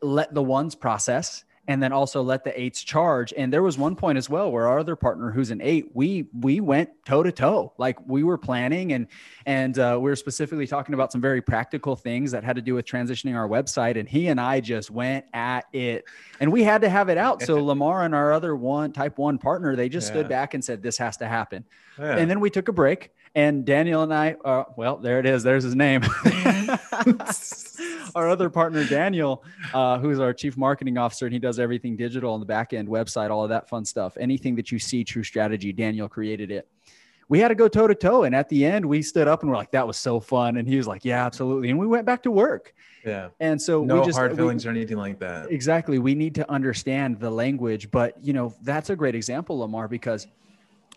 let 0.00 0.32
the 0.34 0.42
ones 0.42 0.74
process 0.74 1.44
and 1.68 1.80
then 1.80 1.92
also 1.92 2.22
let 2.22 2.42
the 2.42 2.60
eights 2.60 2.82
charge. 2.82 3.32
And 3.36 3.52
there 3.52 3.62
was 3.62 3.78
one 3.78 3.94
point 3.94 4.18
as 4.18 4.28
well 4.28 4.50
where 4.50 4.66
our 4.66 4.80
other 4.80 4.96
partner, 4.96 5.30
who's 5.30 5.50
an 5.50 5.60
eight, 5.62 5.86
we 5.94 6.26
we 6.32 6.60
went 6.60 6.90
toe 7.06 7.22
to 7.22 7.30
toe, 7.30 7.72
like 7.78 7.96
we 8.06 8.24
were 8.24 8.36
planning 8.36 8.92
and 8.92 9.06
and 9.46 9.78
uh, 9.78 9.96
we 10.00 10.10
were 10.10 10.16
specifically 10.16 10.66
talking 10.66 10.94
about 10.94 11.12
some 11.12 11.20
very 11.20 11.40
practical 11.40 11.94
things 11.94 12.32
that 12.32 12.42
had 12.42 12.56
to 12.56 12.62
do 12.62 12.74
with 12.74 12.84
transitioning 12.84 13.36
our 13.36 13.48
website. 13.48 13.98
And 13.98 14.08
he 14.08 14.26
and 14.28 14.40
I 14.40 14.60
just 14.60 14.90
went 14.90 15.24
at 15.32 15.66
it, 15.72 16.04
and 16.40 16.50
we 16.50 16.64
had 16.64 16.82
to 16.82 16.88
have 16.88 17.08
it 17.08 17.18
out. 17.18 17.42
So 17.42 17.64
Lamar 17.64 18.04
and 18.04 18.14
our 18.14 18.32
other 18.32 18.56
one 18.56 18.92
type 18.92 19.18
one 19.18 19.38
partner, 19.38 19.76
they 19.76 19.88
just 19.88 20.08
yeah. 20.08 20.14
stood 20.14 20.28
back 20.28 20.54
and 20.54 20.64
said, 20.64 20.82
"This 20.82 20.98
has 20.98 21.16
to 21.18 21.28
happen." 21.28 21.64
Yeah. 21.98 22.16
And 22.16 22.28
then 22.28 22.40
we 22.40 22.50
took 22.50 22.68
a 22.68 22.72
break 22.72 23.12
And 23.34 23.64
Daniel 23.64 24.02
and 24.02 24.12
I, 24.12 24.36
uh, 24.44 24.64
well, 24.76 24.96
there 24.96 25.18
it 25.18 25.26
is. 25.26 25.42
There's 25.42 25.64
his 25.64 25.74
name. 25.74 26.02
our 28.14 28.28
other 28.28 28.50
partner, 28.50 28.84
Daniel, 28.84 29.42
uh, 29.72 29.98
who's 29.98 30.20
our 30.20 30.34
chief 30.34 30.56
marketing 30.56 30.98
officer, 30.98 31.26
and 31.26 31.32
he 31.32 31.38
does 31.38 31.58
everything 31.58 31.96
digital 31.96 32.34
on 32.34 32.40
the 32.40 32.46
back 32.46 32.74
end, 32.74 32.88
website, 32.88 33.30
all 33.30 33.42
of 33.42 33.48
that 33.48 33.68
fun 33.68 33.84
stuff. 33.84 34.16
Anything 34.20 34.54
that 34.56 34.70
you 34.70 34.78
see, 34.78 35.02
True 35.02 35.22
Strategy, 35.22 35.72
Daniel 35.72 36.08
created 36.08 36.50
it. 36.50 36.68
We 37.28 37.38
had 37.38 37.48
to 37.48 37.54
go 37.54 37.68
toe 37.68 37.86
to 37.86 37.94
toe. 37.94 38.24
And 38.24 38.34
at 38.34 38.50
the 38.50 38.66
end, 38.66 38.84
we 38.84 39.00
stood 39.00 39.26
up 39.26 39.40
and 39.40 39.50
we're 39.50 39.56
like, 39.56 39.70
that 39.70 39.86
was 39.86 39.96
so 39.96 40.20
fun. 40.20 40.58
And 40.58 40.68
he 40.68 40.76
was 40.76 40.86
like, 40.86 41.02
yeah, 41.02 41.24
absolutely. 41.24 41.70
And 41.70 41.78
we 41.78 41.86
went 41.86 42.04
back 42.04 42.22
to 42.24 42.30
work. 42.30 42.74
Yeah. 43.06 43.28
And 43.40 43.60
so 43.60 43.84
no 43.84 44.00
we 44.00 44.06
just, 44.06 44.18
hard 44.18 44.36
feelings 44.36 44.66
we, 44.66 44.68
or 44.68 44.74
anything 44.74 44.98
like 44.98 45.18
that. 45.20 45.50
Exactly. 45.50 45.98
We 45.98 46.14
need 46.14 46.34
to 46.34 46.50
understand 46.50 47.20
the 47.20 47.30
language. 47.30 47.90
But, 47.90 48.22
you 48.22 48.34
know, 48.34 48.54
that's 48.62 48.90
a 48.90 48.96
great 48.96 49.14
example, 49.14 49.60
Lamar, 49.60 49.88
because 49.88 50.26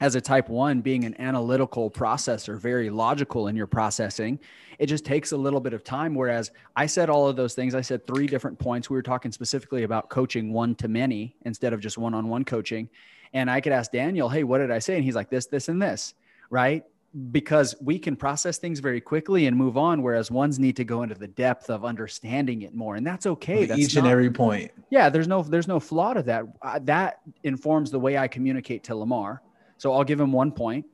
as 0.02 0.16
a 0.16 0.22
type 0.22 0.50
one, 0.50 0.82
being 0.82 1.06
an 1.06 1.20
analytical 1.20 1.90
processor, 1.90 2.60
very 2.60 2.90
logical 2.90 3.48
in 3.48 3.56
your 3.56 3.68
processing, 3.68 4.40
it 4.78 4.88
just 4.88 5.06
takes 5.06 5.32
a 5.32 5.38
little 5.38 5.62
bit 5.62 5.74
of 5.74 5.84
time. 5.84 6.14
Whereas 6.14 6.52
I 6.76 6.86
said 6.86 7.10
all 7.10 7.30
of 7.30 7.38
those 7.38 7.54
things, 7.54 7.74
I 7.74 7.82
said 7.82 8.06
three 8.06 8.28
different 8.28 8.60
points. 8.60 8.90
We 8.90 8.96
were 8.96 9.02
talking 9.02 9.32
specifically 9.32 9.84
about 9.84 10.10
coaching 10.10 10.52
one 10.52 10.76
to 10.76 10.90
many 10.90 11.38
instead 11.46 11.72
of 11.72 11.80
just 11.80 11.98
one 11.98 12.14
on 12.14 12.28
one 12.28 12.44
coaching. 12.44 12.90
And 13.34 13.50
I 13.50 13.62
could 13.62 13.72
ask 13.72 13.92
Daniel, 13.92 14.28
hey, 14.28 14.44
what 14.44 14.58
did 14.58 14.72
I 14.72 14.80
say? 14.80 14.96
And 14.96 15.04
he's 15.04 15.16
like, 15.16 15.30
this, 15.30 15.46
this, 15.46 15.70
and 15.70 15.82
this, 15.82 16.14
right? 16.50 16.84
Because 17.32 17.74
we 17.80 17.98
can 17.98 18.18
process 18.18 18.58
things 18.58 18.80
very 18.80 19.00
quickly 19.00 19.48
and 19.48 19.56
move 19.56 19.78
on, 19.78 20.02
whereas 20.02 20.30
ones 20.30 20.60
need 20.60 20.76
to 20.76 20.84
go 20.84 21.04
into 21.04 21.16
the 21.16 21.30
depth 21.30 21.70
of 21.70 21.86
understanding 21.86 22.64
it 22.64 22.76
more, 22.76 22.98
and 22.98 23.08
that's 23.08 23.26
okay. 23.26 23.66
That's 23.66 23.80
each 23.80 23.96
not, 23.96 24.04
and 24.04 24.12
every 24.12 24.30
point. 24.30 24.72
Yeah, 24.90 25.08
there's 25.08 25.28
no 25.28 25.42
there's 25.42 25.70
no 25.70 25.80
flaw 25.80 26.14
to 26.14 26.24
that. 26.24 26.46
That 26.86 27.22
informs 27.44 27.90
the 27.90 28.00
way 28.00 28.18
I 28.18 28.28
communicate 28.28 28.84
to 28.86 28.96
Lamar 28.96 29.42
so 29.78 29.94
I'll 29.94 30.04
give 30.04 30.20
him 30.20 30.32
one 30.32 30.52
point, 30.52 30.86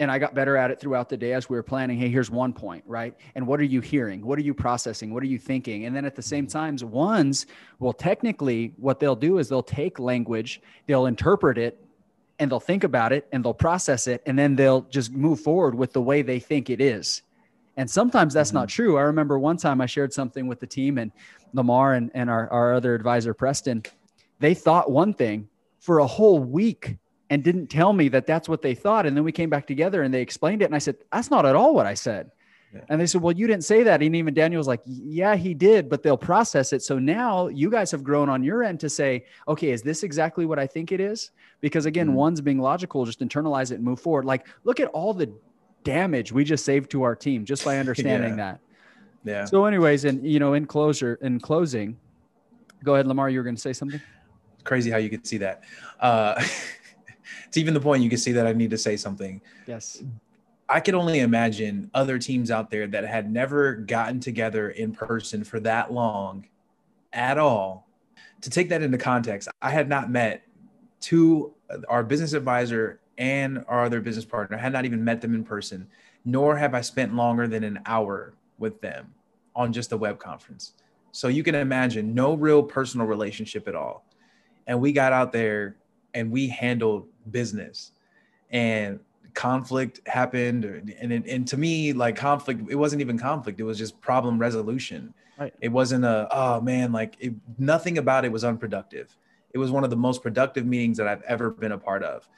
And 0.00 0.10
I 0.10 0.18
got 0.18 0.34
better 0.34 0.56
at 0.56 0.70
it 0.70 0.80
throughout 0.80 1.08
the 1.08 1.16
day 1.16 1.32
as 1.32 1.48
we 1.48 1.56
were 1.56 1.62
planning. 1.62 1.98
Hey, 1.98 2.08
here's 2.08 2.30
one 2.30 2.52
point, 2.52 2.84
right? 2.86 3.14
And 3.34 3.46
what 3.46 3.58
are 3.58 3.64
you 3.64 3.80
hearing? 3.80 4.24
What 4.24 4.38
are 4.38 4.42
you 4.42 4.54
processing? 4.54 5.12
What 5.12 5.22
are 5.22 5.26
you 5.26 5.38
thinking? 5.38 5.86
And 5.86 5.96
then 5.96 6.04
at 6.04 6.14
the 6.14 6.22
same 6.22 6.46
times, 6.46 6.84
ones, 6.84 7.46
well, 7.80 7.92
technically, 7.92 8.74
what 8.76 9.00
they'll 9.00 9.16
do 9.16 9.38
is 9.38 9.48
they'll 9.48 9.62
take 9.62 9.98
language, 9.98 10.60
they'll 10.86 11.06
interpret 11.06 11.58
it, 11.58 11.84
and 12.38 12.50
they'll 12.50 12.60
think 12.60 12.84
about 12.84 13.12
it 13.12 13.26
and 13.32 13.44
they'll 13.44 13.52
process 13.52 14.06
it, 14.06 14.22
and 14.26 14.38
then 14.38 14.54
they'll 14.54 14.82
just 14.82 15.12
move 15.12 15.40
forward 15.40 15.74
with 15.74 15.92
the 15.92 16.00
way 16.00 16.22
they 16.22 16.38
think 16.38 16.70
it 16.70 16.80
is. 16.80 17.22
And 17.76 17.90
sometimes 17.90 18.34
that's 18.34 18.50
mm-hmm. 18.50 18.58
not 18.58 18.68
true. 18.68 18.96
I 18.98 19.02
remember 19.02 19.38
one 19.38 19.56
time 19.56 19.80
I 19.80 19.86
shared 19.86 20.12
something 20.12 20.46
with 20.46 20.60
the 20.60 20.66
team, 20.66 20.98
and 20.98 21.10
Lamar 21.52 21.94
and, 21.94 22.12
and 22.14 22.30
our, 22.30 22.48
our 22.50 22.74
other 22.74 22.94
advisor, 22.94 23.34
Preston, 23.34 23.82
they 24.38 24.54
thought 24.54 24.90
one 24.90 25.12
thing 25.12 25.48
for 25.80 25.98
a 25.98 26.06
whole 26.06 26.38
week 26.38 26.96
and 27.30 27.44
didn't 27.44 27.66
tell 27.68 27.92
me 27.92 28.08
that 28.08 28.26
that's 28.26 28.48
what 28.48 28.62
they 28.62 28.74
thought. 28.74 29.06
And 29.06 29.16
then 29.16 29.24
we 29.24 29.32
came 29.32 29.50
back 29.50 29.66
together 29.66 30.02
and 30.02 30.12
they 30.12 30.22
explained 30.22 30.62
it. 30.62 30.66
And 30.66 30.74
I 30.74 30.78
said, 30.78 30.96
that's 31.12 31.30
not 31.30 31.44
at 31.46 31.54
all 31.54 31.74
what 31.74 31.86
I 31.86 31.94
said. 31.94 32.30
Yeah. 32.74 32.80
And 32.88 33.00
they 33.00 33.06
said, 33.06 33.22
well, 33.22 33.34
you 33.34 33.46
didn't 33.46 33.64
say 33.64 33.82
that. 33.82 34.02
And 34.02 34.14
even 34.14 34.34
Daniel 34.34 34.58
was 34.58 34.66
like, 34.66 34.82
yeah, 34.84 35.36
he 35.36 35.54
did, 35.54 35.88
but 35.88 36.02
they'll 36.02 36.18
process 36.18 36.72
it. 36.72 36.82
So 36.82 36.98
now 36.98 37.48
you 37.48 37.70
guys 37.70 37.90
have 37.90 38.04
grown 38.04 38.28
on 38.28 38.42
your 38.42 38.62
end 38.62 38.80
to 38.80 38.90
say, 38.90 39.24
okay, 39.46 39.70
is 39.70 39.82
this 39.82 40.02
exactly 40.02 40.44
what 40.44 40.58
I 40.58 40.66
think 40.66 40.92
it 40.92 41.00
is? 41.00 41.30
Because 41.60 41.86
again, 41.86 42.08
mm-hmm. 42.08 42.16
one's 42.16 42.40
being 42.40 42.58
logical, 42.58 43.04
just 43.06 43.20
internalize 43.20 43.72
it 43.72 43.76
and 43.76 43.84
move 43.84 44.00
forward. 44.00 44.26
Like, 44.26 44.46
look 44.64 44.80
at 44.80 44.88
all 44.88 45.14
the 45.14 45.32
damage 45.84 46.32
we 46.32 46.44
just 46.44 46.64
saved 46.64 46.90
to 46.90 47.02
our 47.02 47.16
team 47.16 47.44
just 47.44 47.64
by 47.64 47.78
understanding 47.82 48.32
yeah. 48.32 48.36
that. 48.36 48.60
Yeah. 49.24 49.44
So, 49.46 49.64
anyways, 49.64 50.04
and 50.04 50.24
you 50.26 50.38
know, 50.38 50.54
in 50.54 50.66
closure, 50.66 51.18
in 51.22 51.40
closing, 51.40 51.96
go 52.84 52.94
ahead, 52.94 53.06
Lamar. 53.06 53.30
You 53.30 53.38
were 53.38 53.44
going 53.44 53.56
to 53.56 53.60
say 53.60 53.72
something. 53.72 54.00
It's 54.54 54.62
crazy 54.62 54.90
how 54.90 54.98
you 54.98 55.10
could 55.10 55.26
see 55.26 55.38
that. 55.38 55.64
Uh, 56.00 56.42
it's 57.46 57.56
even 57.56 57.74
the 57.74 57.80
point 57.80 58.02
you 58.02 58.10
can 58.10 58.18
see 58.18 58.32
that 58.32 58.46
I 58.46 58.52
need 58.52 58.70
to 58.70 58.78
say 58.78 58.96
something. 58.96 59.40
Yes. 59.66 60.02
I 60.68 60.80
could 60.80 60.94
only 60.94 61.20
imagine 61.20 61.90
other 61.94 62.18
teams 62.18 62.50
out 62.50 62.70
there 62.70 62.86
that 62.86 63.04
had 63.04 63.32
never 63.32 63.74
gotten 63.74 64.20
together 64.20 64.70
in 64.70 64.92
person 64.92 65.42
for 65.42 65.60
that 65.60 65.92
long 65.92 66.46
at 67.12 67.38
all. 67.38 67.86
To 68.42 68.50
take 68.50 68.68
that 68.68 68.82
into 68.82 68.98
context, 68.98 69.48
I 69.62 69.70
had 69.70 69.88
not 69.88 70.10
met 70.10 70.42
two, 71.00 71.54
our 71.88 72.02
business 72.02 72.34
advisor 72.34 73.00
and 73.16 73.64
our 73.66 73.84
other 73.84 74.00
business 74.00 74.24
partner, 74.24 74.56
I 74.56 74.60
had 74.60 74.72
not 74.72 74.84
even 74.84 75.02
met 75.02 75.20
them 75.20 75.34
in 75.34 75.44
person, 75.44 75.88
nor 76.24 76.56
have 76.56 76.74
I 76.74 76.80
spent 76.80 77.14
longer 77.14 77.48
than 77.48 77.64
an 77.64 77.80
hour 77.86 78.34
with 78.58 78.80
them 78.80 79.12
on 79.56 79.72
just 79.72 79.92
a 79.92 79.96
web 79.96 80.18
conference. 80.18 80.74
So 81.10 81.28
you 81.28 81.42
can 81.42 81.54
imagine 81.54 82.14
no 82.14 82.34
real 82.34 82.62
personal 82.62 83.06
relationship 83.06 83.66
at 83.66 83.74
all. 83.74 84.04
And 84.66 84.80
we 84.80 84.92
got 84.92 85.12
out 85.12 85.32
there 85.32 85.76
and 86.14 86.30
we 86.30 86.48
handled 86.48 87.06
business. 87.30 87.92
And 88.50 89.00
conflict 89.34 90.00
happened 90.08 90.64
and 90.64 91.12
and 91.12 91.46
to 91.46 91.56
me 91.56 91.92
like 91.92 92.16
conflict 92.16 92.60
it 92.68 92.74
wasn't 92.74 93.00
even 93.00 93.16
conflict 93.16 93.60
it 93.60 93.62
was 93.62 93.78
just 93.78 94.00
problem 94.00 94.38
resolution. 94.38 95.14
Right. 95.38 95.54
It 95.60 95.68
wasn't 95.68 96.04
a 96.04 96.26
oh 96.32 96.60
man 96.60 96.90
like 96.90 97.16
it, 97.20 97.34
nothing 97.56 97.98
about 97.98 98.24
it 98.24 98.32
was 98.32 98.42
unproductive. 98.42 99.16
It 99.52 99.58
was 99.58 99.70
one 99.70 99.84
of 99.84 99.90
the 99.90 99.96
most 99.96 100.22
productive 100.22 100.66
meetings 100.66 100.96
that 100.96 101.06
i've 101.06 101.22
ever 101.22 101.50
been 101.50 101.72
a 101.72 101.78
part 101.78 102.02
of. 102.02 102.28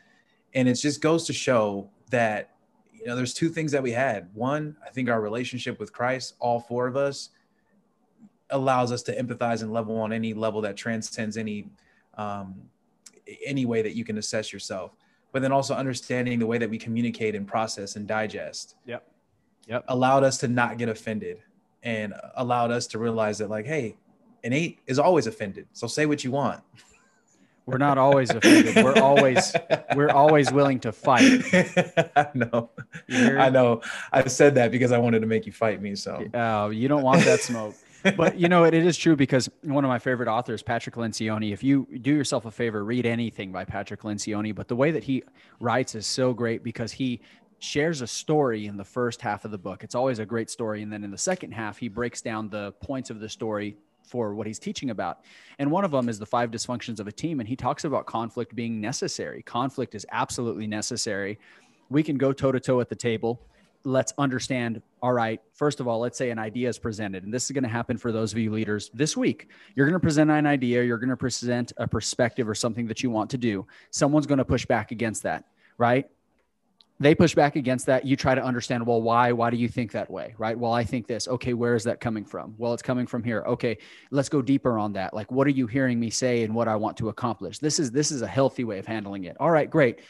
And 0.52 0.68
it 0.68 0.74
just 0.74 1.00
goes 1.00 1.26
to 1.26 1.32
show 1.32 1.88
that 2.10 2.50
you 2.92 3.06
know 3.06 3.16
there's 3.16 3.32
two 3.32 3.48
things 3.48 3.72
that 3.72 3.82
we 3.82 3.92
had. 3.92 4.28
One 4.34 4.76
i 4.86 4.90
think 4.90 5.08
our 5.08 5.20
relationship 5.20 5.78
with 5.80 5.92
christ 5.92 6.34
all 6.38 6.60
four 6.60 6.86
of 6.86 6.96
us 6.96 7.30
allows 8.50 8.92
us 8.92 9.02
to 9.04 9.16
empathize 9.16 9.62
and 9.62 9.72
level 9.72 9.96
on 9.98 10.12
any 10.12 10.34
level 10.34 10.60
that 10.60 10.76
transcends 10.76 11.36
any 11.36 11.68
um, 12.14 12.54
any 13.44 13.64
way 13.66 13.82
that 13.82 13.94
you 13.94 14.04
can 14.04 14.18
assess 14.18 14.52
yourself 14.52 14.96
but 15.32 15.42
then 15.42 15.52
also 15.52 15.74
understanding 15.74 16.38
the 16.38 16.46
way 16.46 16.58
that 16.58 16.68
we 16.68 16.78
communicate 16.78 17.34
and 17.34 17.46
process 17.46 17.96
and 17.96 18.06
digest. 18.06 18.74
Yep. 18.86 19.06
Yep. 19.68 19.84
Allowed 19.88 20.24
us 20.24 20.38
to 20.38 20.48
not 20.48 20.78
get 20.78 20.88
offended 20.88 21.38
and 21.82 22.14
allowed 22.36 22.70
us 22.70 22.86
to 22.88 22.98
realize 22.98 23.38
that 23.38 23.48
like 23.48 23.64
hey 23.64 23.96
an 24.44 24.52
eight 24.52 24.80
is 24.86 24.98
always 24.98 25.26
offended 25.26 25.66
so 25.72 25.86
say 25.86 26.06
what 26.06 26.24
you 26.24 26.30
want. 26.30 26.62
We're 27.66 27.78
not 27.78 27.98
always 27.98 28.30
offended. 28.30 28.84
We're 28.84 29.00
always 29.00 29.54
we're 29.94 30.10
always 30.10 30.50
willing 30.50 30.80
to 30.80 30.92
fight. 30.92 31.42
I 32.16 32.26
know. 32.34 32.70
I 33.08 33.48
know. 33.48 33.82
I 34.12 34.26
said 34.26 34.56
that 34.56 34.72
because 34.72 34.90
i 34.90 34.98
wanted 34.98 35.20
to 35.20 35.26
make 35.26 35.46
you 35.46 35.52
fight 35.52 35.80
me 35.80 35.94
so. 35.94 36.24
Oh 36.34 36.70
you 36.70 36.88
don't 36.88 37.02
want 37.02 37.24
that 37.24 37.40
smoke 37.40 37.76
but 38.16 38.38
you 38.38 38.48
know, 38.48 38.64
it, 38.64 38.74
it 38.74 38.86
is 38.86 38.96
true 38.96 39.16
because 39.16 39.48
one 39.62 39.84
of 39.84 39.88
my 39.88 39.98
favorite 39.98 40.28
authors, 40.28 40.62
Patrick 40.62 40.94
Lencioni, 40.96 41.52
if 41.52 41.62
you 41.62 41.86
do 42.02 42.12
yourself 42.12 42.44
a 42.44 42.50
favor, 42.50 42.84
read 42.84 43.06
anything 43.06 43.52
by 43.52 43.64
Patrick 43.64 44.02
Lencioni. 44.02 44.54
But 44.54 44.68
the 44.68 44.76
way 44.76 44.90
that 44.90 45.04
he 45.04 45.22
writes 45.60 45.94
is 45.94 46.06
so 46.06 46.32
great 46.32 46.62
because 46.62 46.92
he 46.92 47.20
shares 47.58 48.00
a 48.00 48.06
story 48.06 48.66
in 48.66 48.76
the 48.76 48.84
first 48.84 49.20
half 49.20 49.44
of 49.44 49.50
the 49.50 49.58
book. 49.58 49.84
It's 49.84 49.94
always 49.94 50.18
a 50.18 50.26
great 50.26 50.50
story. 50.50 50.82
And 50.82 50.92
then 50.92 51.04
in 51.04 51.10
the 51.10 51.18
second 51.18 51.52
half, 51.52 51.78
he 51.78 51.88
breaks 51.88 52.22
down 52.22 52.48
the 52.48 52.72
points 52.80 53.10
of 53.10 53.20
the 53.20 53.28
story 53.28 53.76
for 54.02 54.34
what 54.34 54.46
he's 54.46 54.58
teaching 54.58 54.90
about. 54.90 55.20
And 55.58 55.70
one 55.70 55.84
of 55.84 55.90
them 55.90 56.08
is 56.08 56.18
the 56.18 56.26
five 56.26 56.50
dysfunctions 56.50 57.00
of 57.00 57.06
a 57.06 57.12
team. 57.12 57.38
And 57.38 57.48
he 57.48 57.56
talks 57.56 57.84
about 57.84 58.06
conflict 58.06 58.54
being 58.54 58.80
necessary. 58.80 59.42
Conflict 59.42 59.94
is 59.94 60.06
absolutely 60.10 60.66
necessary. 60.66 61.38
We 61.90 62.02
can 62.02 62.16
go 62.16 62.32
toe 62.32 62.50
to 62.50 62.60
toe 62.60 62.80
at 62.80 62.88
the 62.88 62.96
table 62.96 63.40
let's 63.84 64.12
understand 64.18 64.82
all 65.02 65.12
right 65.12 65.40
first 65.54 65.80
of 65.80 65.88
all 65.88 65.98
let's 66.00 66.18
say 66.18 66.30
an 66.30 66.38
idea 66.38 66.68
is 66.68 66.78
presented 66.78 67.24
and 67.24 67.32
this 67.32 67.44
is 67.44 67.50
going 67.52 67.64
to 67.64 67.70
happen 67.70 67.96
for 67.96 68.12
those 68.12 68.32
of 68.32 68.38
you 68.38 68.50
leaders 68.50 68.90
this 68.94 69.16
week. 69.16 69.48
You're 69.74 69.86
going 69.86 69.94
to 69.94 70.00
present 70.00 70.30
an 70.30 70.46
idea 70.46 70.82
you're 70.84 70.98
going 70.98 71.10
to 71.10 71.16
present 71.16 71.72
a 71.76 71.86
perspective 71.86 72.48
or 72.48 72.54
something 72.54 72.86
that 72.86 73.02
you 73.02 73.10
want 73.10 73.30
to 73.30 73.38
do. 73.38 73.66
Someone's 73.90 74.26
going 74.26 74.38
to 74.38 74.44
push 74.44 74.66
back 74.66 74.90
against 74.90 75.22
that 75.24 75.44
right? 75.80 76.06
They 77.00 77.14
push 77.14 77.34
back 77.34 77.56
against 77.56 77.86
that 77.86 78.04
you 78.04 78.14
try 78.14 78.34
to 78.34 78.44
understand 78.44 78.86
well 78.86 79.00
why 79.00 79.32
why 79.32 79.48
do 79.48 79.56
you 79.56 79.68
think 79.68 79.92
that 79.92 80.10
way 80.10 80.34
right? 80.36 80.56
Well 80.58 80.72
i 80.72 80.84
think 80.84 81.06
this 81.06 81.26
okay 81.28 81.54
where 81.54 81.74
is 81.74 81.84
that 81.84 81.98
coming 81.98 82.26
from? 82.26 82.54
Well 82.58 82.74
it's 82.74 82.82
coming 82.82 83.06
from 83.06 83.24
here. 83.24 83.42
Okay 83.46 83.78
let's 84.10 84.28
go 84.28 84.42
deeper 84.42 84.78
on 84.78 84.92
that. 84.92 85.14
Like 85.14 85.32
what 85.32 85.46
are 85.46 85.56
you 85.60 85.66
hearing 85.66 85.98
me 85.98 86.10
say 86.10 86.42
and 86.44 86.54
what 86.54 86.68
i 86.68 86.76
want 86.76 86.98
to 86.98 87.08
accomplish? 87.08 87.58
This 87.58 87.78
is 87.78 87.90
this 87.90 88.12
is 88.12 88.20
a 88.20 88.26
healthy 88.26 88.64
way 88.64 88.78
of 88.78 88.86
handling 88.86 89.24
it. 89.24 89.38
All 89.40 89.50
right 89.50 89.70
great 89.70 90.00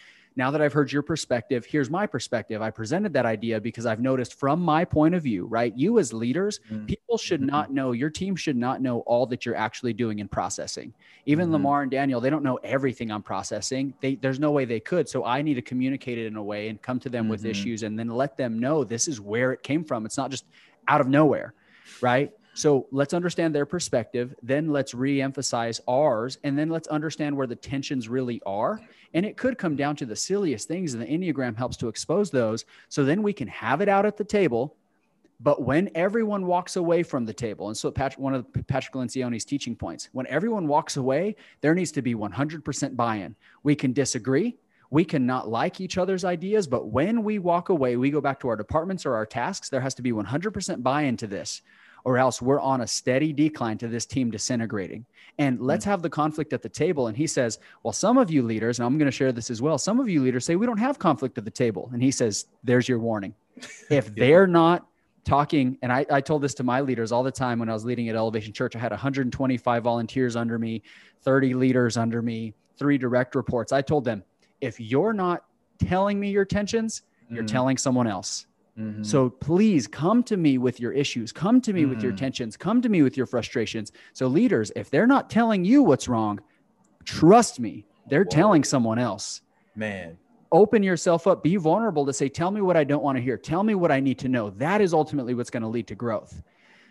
now 0.40 0.50
that 0.50 0.62
I've 0.62 0.72
heard 0.72 0.90
your 0.90 1.02
perspective, 1.02 1.66
here's 1.66 1.90
my 1.90 2.06
perspective. 2.06 2.62
I 2.62 2.70
presented 2.70 3.12
that 3.12 3.26
idea 3.26 3.60
because 3.60 3.84
I've 3.84 4.00
noticed 4.00 4.32
from 4.32 4.58
my 4.58 4.86
point 4.86 5.14
of 5.14 5.22
view, 5.22 5.44
right? 5.44 5.70
You 5.76 5.98
as 5.98 6.14
leaders, 6.14 6.60
mm-hmm. 6.70 6.86
people 6.86 7.18
should 7.18 7.42
not 7.42 7.66
mm-hmm. 7.66 7.74
know, 7.74 7.92
your 7.92 8.08
team 8.08 8.34
should 8.36 8.56
not 8.56 8.80
know 8.80 9.00
all 9.00 9.26
that 9.26 9.44
you're 9.44 9.54
actually 9.54 9.92
doing 9.92 10.18
in 10.18 10.28
processing. 10.28 10.94
Even 11.26 11.44
mm-hmm. 11.44 11.52
Lamar 11.52 11.82
and 11.82 11.90
Daniel, 11.90 12.22
they 12.22 12.30
don't 12.30 12.42
know 12.42 12.58
everything 12.64 13.10
I'm 13.10 13.22
processing. 13.22 13.92
They, 14.00 14.14
there's 14.14 14.40
no 14.40 14.50
way 14.50 14.64
they 14.64 14.80
could. 14.80 15.10
So 15.10 15.26
I 15.26 15.42
need 15.42 15.54
to 15.54 15.62
communicate 15.62 16.16
it 16.16 16.24
in 16.24 16.36
a 16.36 16.42
way 16.42 16.68
and 16.68 16.80
come 16.80 16.98
to 17.00 17.10
them 17.10 17.24
mm-hmm. 17.24 17.32
with 17.32 17.44
issues 17.44 17.82
and 17.82 17.98
then 17.98 18.08
let 18.08 18.38
them 18.38 18.58
know 18.58 18.82
this 18.82 19.08
is 19.08 19.20
where 19.20 19.52
it 19.52 19.62
came 19.62 19.84
from. 19.84 20.06
It's 20.06 20.16
not 20.16 20.30
just 20.30 20.46
out 20.88 21.02
of 21.02 21.06
nowhere, 21.06 21.52
right? 22.00 22.32
So 22.60 22.86
let's 22.90 23.14
understand 23.14 23.54
their 23.54 23.64
perspective. 23.64 24.34
Then 24.42 24.68
let's 24.68 24.92
re 24.92 25.22
emphasize 25.22 25.80
ours. 25.88 26.38
And 26.44 26.58
then 26.58 26.68
let's 26.68 26.88
understand 26.88 27.34
where 27.34 27.46
the 27.46 27.56
tensions 27.56 28.06
really 28.06 28.42
are. 28.44 28.80
And 29.14 29.24
it 29.24 29.38
could 29.38 29.56
come 29.56 29.76
down 29.76 29.96
to 29.96 30.04
the 30.04 30.14
silliest 30.14 30.68
things. 30.68 30.92
And 30.92 31.02
the 31.02 31.06
Enneagram 31.06 31.56
helps 31.56 31.78
to 31.78 31.88
expose 31.88 32.30
those. 32.30 32.66
So 32.90 33.02
then 33.02 33.22
we 33.22 33.32
can 33.32 33.48
have 33.48 33.80
it 33.80 33.88
out 33.88 34.04
at 34.04 34.18
the 34.18 34.24
table. 34.24 34.76
But 35.42 35.62
when 35.62 35.88
everyone 35.94 36.44
walks 36.44 36.76
away 36.76 37.02
from 37.02 37.24
the 37.24 37.32
table, 37.32 37.68
and 37.68 37.76
so 37.76 37.90
Patrick, 37.90 38.20
one 38.20 38.34
of 38.34 38.44
Patrick 38.66 38.94
Lencioni's 38.94 39.46
teaching 39.46 39.74
points, 39.74 40.10
when 40.12 40.26
everyone 40.26 40.68
walks 40.68 40.98
away, 40.98 41.36
there 41.62 41.74
needs 41.74 41.92
to 41.92 42.02
be 42.02 42.14
100% 42.14 42.94
buy 42.94 43.16
in. 43.16 43.34
We 43.62 43.74
can 43.74 43.94
disagree. 43.94 44.58
we 44.90 45.04
cannot 45.04 45.48
like 45.48 45.80
each 45.80 45.98
other's 45.98 46.24
ideas, 46.24 46.66
but 46.66 46.88
when 46.88 47.22
we 47.22 47.38
walk 47.38 47.68
away, 47.68 47.96
we 47.96 48.10
go 48.10 48.20
back 48.20 48.40
to 48.40 48.48
our 48.48 48.56
departments 48.56 49.06
or 49.06 49.14
our 49.14 49.24
tasks. 49.24 49.68
There 49.68 49.80
has 49.80 49.94
to 49.94 50.02
be 50.02 50.12
100% 50.12 50.82
buy 50.82 51.02
into 51.02 51.28
this, 51.28 51.62
or 52.04 52.18
else 52.18 52.40
we're 52.40 52.60
on 52.60 52.80
a 52.80 52.86
steady 52.86 53.32
decline 53.32 53.78
to 53.78 53.88
this 53.88 54.06
team 54.06 54.30
disintegrating. 54.30 55.04
And 55.38 55.60
let's 55.60 55.84
mm-hmm. 55.84 55.92
have 55.92 56.02
the 56.02 56.10
conflict 56.10 56.52
at 56.52 56.62
the 56.62 56.68
table. 56.68 57.06
And 57.06 57.16
he 57.16 57.26
says, 57.26 57.58
Well, 57.82 57.92
some 57.92 58.18
of 58.18 58.30
you 58.30 58.42
leaders, 58.42 58.78
and 58.78 58.86
I'm 58.86 58.98
going 58.98 59.10
to 59.10 59.16
share 59.16 59.32
this 59.32 59.50
as 59.50 59.62
well, 59.62 59.78
some 59.78 60.00
of 60.00 60.08
you 60.08 60.22
leaders 60.22 60.44
say 60.44 60.56
we 60.56 60.66
don't 60.66 60.78
have 60.78 60.98
conflict 60.98 61.38
at 61.38 61.44
the 61.44 61.50
table. 61.50 61.90
And 61.92 62.02
he 62.02 62.10
says, 62.10 62.46
There's 62.64 62.88
your 62.88 62.98
warning. 62.98 63.34
If 63.90 64.14
they're 64.14 64.46
not 64.46 64.86
talking, 65.24 65.78
and 65.82 65.92
I, 65.92 66.06
I 66.10 66.20
told 66.20 66.42
this 66.42 66.54
to 66.54 66.62
my 66.62 66.80
leaders 66.80 67.12
all 67.12 67.22
the 67.22 67.30
time 67.30 67.58
when 67.58 67.68
I 67.68 67.72
was 67.72 67.84
leading 67.84 68.08
at 68.08 68.16
Elevation 68.16 68.52
Church, 68.52 68.76
I 68.76 68.78
had 68.78 68.92
125 68.92 69.82
volunteers 69.82 70.36
under 70.36 70.58
me, 70.58 70.82
30 71.22 71.54
leaders 71.54 71.96
under 71.96 72.22
me, 72.22 72.54
three 72.78 72.98
direct 72.98 73.34
reports. 73.34 73.72
I 73.72 73.82
told 73.82 74.04
them, 74.04 74.22
if 74.60 74.80
you're 74.80 75.12
not 75.12 75.44
telling 75.78 76.18
me 76.18 76.30
your 76.30 76.44
tensions, 76.44 77.02
you're 77.28 77.44
mm-hmm. 77.44 77.46
telling 77.46 77.76
someone 77.76 78.06
else. 78.06 78.46
Mm-hmm. 78.80 79.02
So 79.02 79.28
please 79.28 79.86
come 79.86 80.22
to 80.24 80.36
me 80.36 80.56
with 80.56 80.80
your 80.80 80.92
issues, 80.92 81.32
come 81.32 81.60
to 81.60 81.72
me 81.72 81.82
mm-hmm. 81.82 81.90
with 81.90 82.02
your 82.02 82.12
mm-hmm. 82.12 82.18
tensions, 82.18 82.56
come 82.56 82.80
to 82.80 82.88
me 82.88 83.02
with 83.02 83.16
your 83.16 83.26
frustrations. 83.26 83.92
So, 84.14 84.26
leaders, 84.26 84.72
if 84.74 84.88
they're 84.90 85.06
not 85.06 85.28
telling 85.28 85.64
you 85.64 85.82
what's 85.82 86.08
wrong, 86.08 86.40
trust 87.04 87.60
me, 87.60 87.84
they're 88.08 88.24
Whoa. 88.24 88.36
telling 88.36 88.64
someone 88.64 88.98
else. 88.98 89.42
Man. 89.76 90.16
Open 90.52 90.82
yourself 90.82 91.28
up, 91.28 91.44
be 91.44 91.56
vulnerable 91.56 92.04
to 92.06 92.12
say, 92.12 92.28
Tell 92.28 92.50
me 92.50 92.60
what 92.60 92.76
I 92.76 92.82
don't 92.82 93.04
want 93.04 93.16
to 93.16 93.22
hear, 93.22 93.36
tell 93.36 93.62
me 93.62 93.74
what 93.74 93.92
I 93.92 94.00
need 94.00 94.18
to 94.20 94.28
know. 94.28 94.50
That 94.50 94.80
is 94.80 94.94
ultimately 94.94 95.34
what's 95.34 95.50
going 95.50 95.62
to 95.62 95.68
lead 95.68 95.86
to 95.88 95.94
growth. 95.94 96.42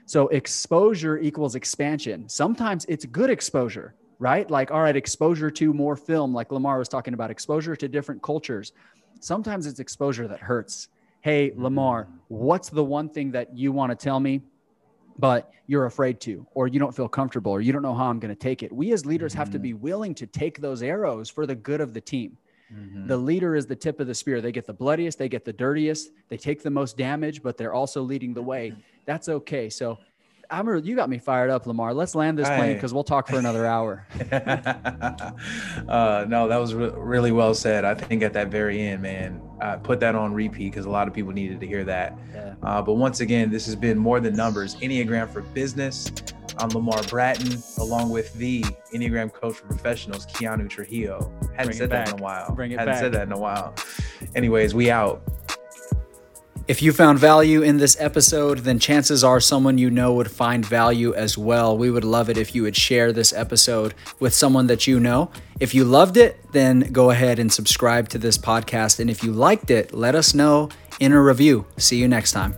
So, 0.05 0.27
exposure 0.27 1.17
equals 1.17 1.55
expansion. 1.55 2.29
Sometimes 2.29 2.85
it's 2.85 3.05
good 3.05 3.29
exposure 3.29 3.95
right? 4.19 4.51
Like, 4.51 4.69
all 4.69 4.81
right, 4.81 4.95
exposure 4.95 5.49
to 5.49 5.73
more 5.73 5.95
film, 5.95 6.33
like 6.33 6.51
Lamar 6.51 6.77
was 6.77 6.89
talking 6.89 7.13
about, 7.13 7.31
exposure 7.31 7.75
to 7.77 7.87
different 7.87 8.21
cultures. 8.21 8.73
Sometimes 9.21 9.65
it's 9.65 9.79
exposure 9.79 10.27
that 10.27 10.41
hurts. 10.41 10.89
Hey, 11.21 11.51
Lamar, 11.55 12.07
what's 12.29 12.69
the 12.69 12.83
one 12.83 13.09
thing 13.09 13.31
that 13.31 13.55
you 13.55 13.71
want 13.71 13.91
to 13.91 13.95
tell 13.95 14.19
me, 14.19 14.41
but 15.17 15.51
you're 15.67 15.85
afraid 15.85 16.21
to, 16.21 16.47
or 16.53 16.67
you 16.67 16.79
don't 16.79 16.95
feel 16.95 17.09
comfortable, 17.09 17.51
or 17.51 17.61
you 17.61 17.73
don't 17.73 17.81
know 17.81 17.93
how 17.93 18.05
I'm 18.05 18.19
going 18.19 18.33
to 18.33 18.39
take 18.39 18.63
it? 18.63 18.71
We 18.71 18.93
as 18.93 19.05
leaders 19.05 19.33
mm-hmm. 19.33 19.39
have 19.39 19.49
to 19.51 19.57
mm-hmm. 19.57 19.63
be 19.63 19.73
willing 19.73 20.15
to 20.15 20.25
take 20.25 20.61
those 20.61 20.81
arrows 20.81 21.29
for 21.29 21.45
the 21.45 21.55
good 21.55 21.81
of 21.81 21.93
the 21.93 22.01
team. 22.01 22.37
Mm-hmm. 22.73 23.07
The 23.07 23.17
leader 23.17 23.55
is 23.55 23.65
the 23.65 23.75
tip 23.75 23.99
of 23.99 24.07
the 24.07 24.15
spear. 24.15 24.41
They 24.41 24.51
get 24.51 24.65
the 24.65 24.73
bloodiest, 24.73 25.17
they 25.17 25.27
get 25.27 25.43
the 25.43 25.53
dirtiest, 25.53 26.11
they 26.29 26.37
take 26.37 26.63
the 26.63 26.69
most 26.69 26.97
damage, 26.97 27.41
but 27.43 27.57
they're 27.57 27.73
also 27.73 28.01
leading 28.01 28.33
the 28.33 28.41
way. 28.41 28.73
That's 29.05 29.27
okay. 29.27 29.69
So 29.69 29.97
I'm 30.51 30.67
you 30.83 30.95
got 30.95 31.09
me 31.09 31.17
fired 31.17 31.49
up, 31.49 31.67
Lamar. 31.67 31.93
Let's 31.93 32.15
land 32.15 32.37
this 32.37 32.47
plane 32.47 32.73
because 32.73 32.93
we'll 32.93 33.03
talk 33.03 33.27
for 33.27 33.37
another 33.37 33.65
hour. 33.65 34.07
uh, 34.31 36.25
no, 36.27 36.47
that 36.47 36.57
was 36.57 36.73
re- 36.73 36.91
really 36.95 37.31
well 37.31 37.53
said. 37.53 37.85
I 37.85 37.93
think 37.93 38.23
at 38.23 38.33
that 38.33 38.49
very 38.49 38.81
end, 38.81 39.01
man, 39.03 39.41
I 39.61 39.75
put 39.77 39.99
that 40.01 40.15
on 40.15 40.33
repeat 40.33 40.71
because 40.71 40.85
a 40.85 40.89
lot 40.89 41.07
of 41.07 41.13
people 41.13 41.31
needed 41.31 41.59
to 41.59 41.67
hear 41.67 41.83
that. 41.85 42.17
Yeah. 42.33 42.55
Uh, 42.63 42.81
but 42.81 42.93
once 42.93 43.19
again, 43.19 43.49
this 43.51 43.65
has 43.65 43.75
been 43.75 43.97
more 43.97 44.19
than 44.19 44.35
numbers. 44.35 44.75
Enneagram 44.77 45.29
for 45.29 45.41
Business. 45.41 46.11
I'm 46.57 46.69
Lamar 46.69 47.01
Bratton, 47.03 47.61
along 47.77 48.09
with 48.09 48.33
the 48.33 48.61
Enneagram 48.93 49.31
coach 49.31 49.55
for 49.55 49.67
professionals, 49.67 50.25
Keanu 50.25 50.69
Trujillo. 50.69 51.31
Hadn't 51.55 51.67
Bring 51.67 51.77
said 51.77 51.89
that 51.91 52.09
in 52.09 52.19
a 52.19 52.21
while. 52.21 52.53
Bring 52.53 52.71
it 52.71 52.79
Hadn't 52.79 52.93
back. 52.95 53.01
said 53.01 53.13
that 53.13 53.23
in 53.23 53.31
a 53.31 53.39
while. 53.39 53.73
Anyways, 54.35 54.73
we 54.73 54.91
out. 54.91 55.21
If 56.69 56.83
you 56.83 56.93
found 56.93 57.17
value 57.17 57.63
in 57.63 57.77
this 57.77 57.97
episode, 57.99 58.59
then 58.59 58.77
chances 58.77 59.23
are 59.23 59.39
someone 59.39 59.79
you 59.79 59.89
know 59.89 60.13
would 60.13 60.29
find 60.29 60.63
value 60.63 61.15
as 61.15 61.35
well. 61.35 61.75
We 61.75 61.89
would 61.89 62.03
love 62.03 62.29
it 62.29 62.37
if 62.37 62.53
you 62.53 62.61
would 62.61 62.75
share 62.75 63.11
this 63.11 63.33
episode 63.33 63.95
with 64.19 64.35
someone 64.35 64.67
that 64.67 64.85
you 64.85 64.99
know. 64.99 65.31
If 65.59 65.73
you 65.73 65.83
loved 65.83 66.15
it, 66.15 66.39
then 66.51 66.81
go 66.91 67.09
ahead 67.09 67.39
and 67.39 67.51
subscribe 67.51 68.09
to 68.09 68.19
this 68.19 68.37
podcast. 68.37 68.99
And 68.99 69.09
if 69.09 69.23
you 69.23 69.31
liked 69.31 69.71
it, 69.71 69.95
let 69.95 70.13
us 70.13 70.35
know 70.35 70.69
in 70.99 71.11
a 71.11 71.19
review. 71.19 71.65
See 71.77 71.97
you 71.97 72.07
next 72.07 72.33
time. 72.33 72.53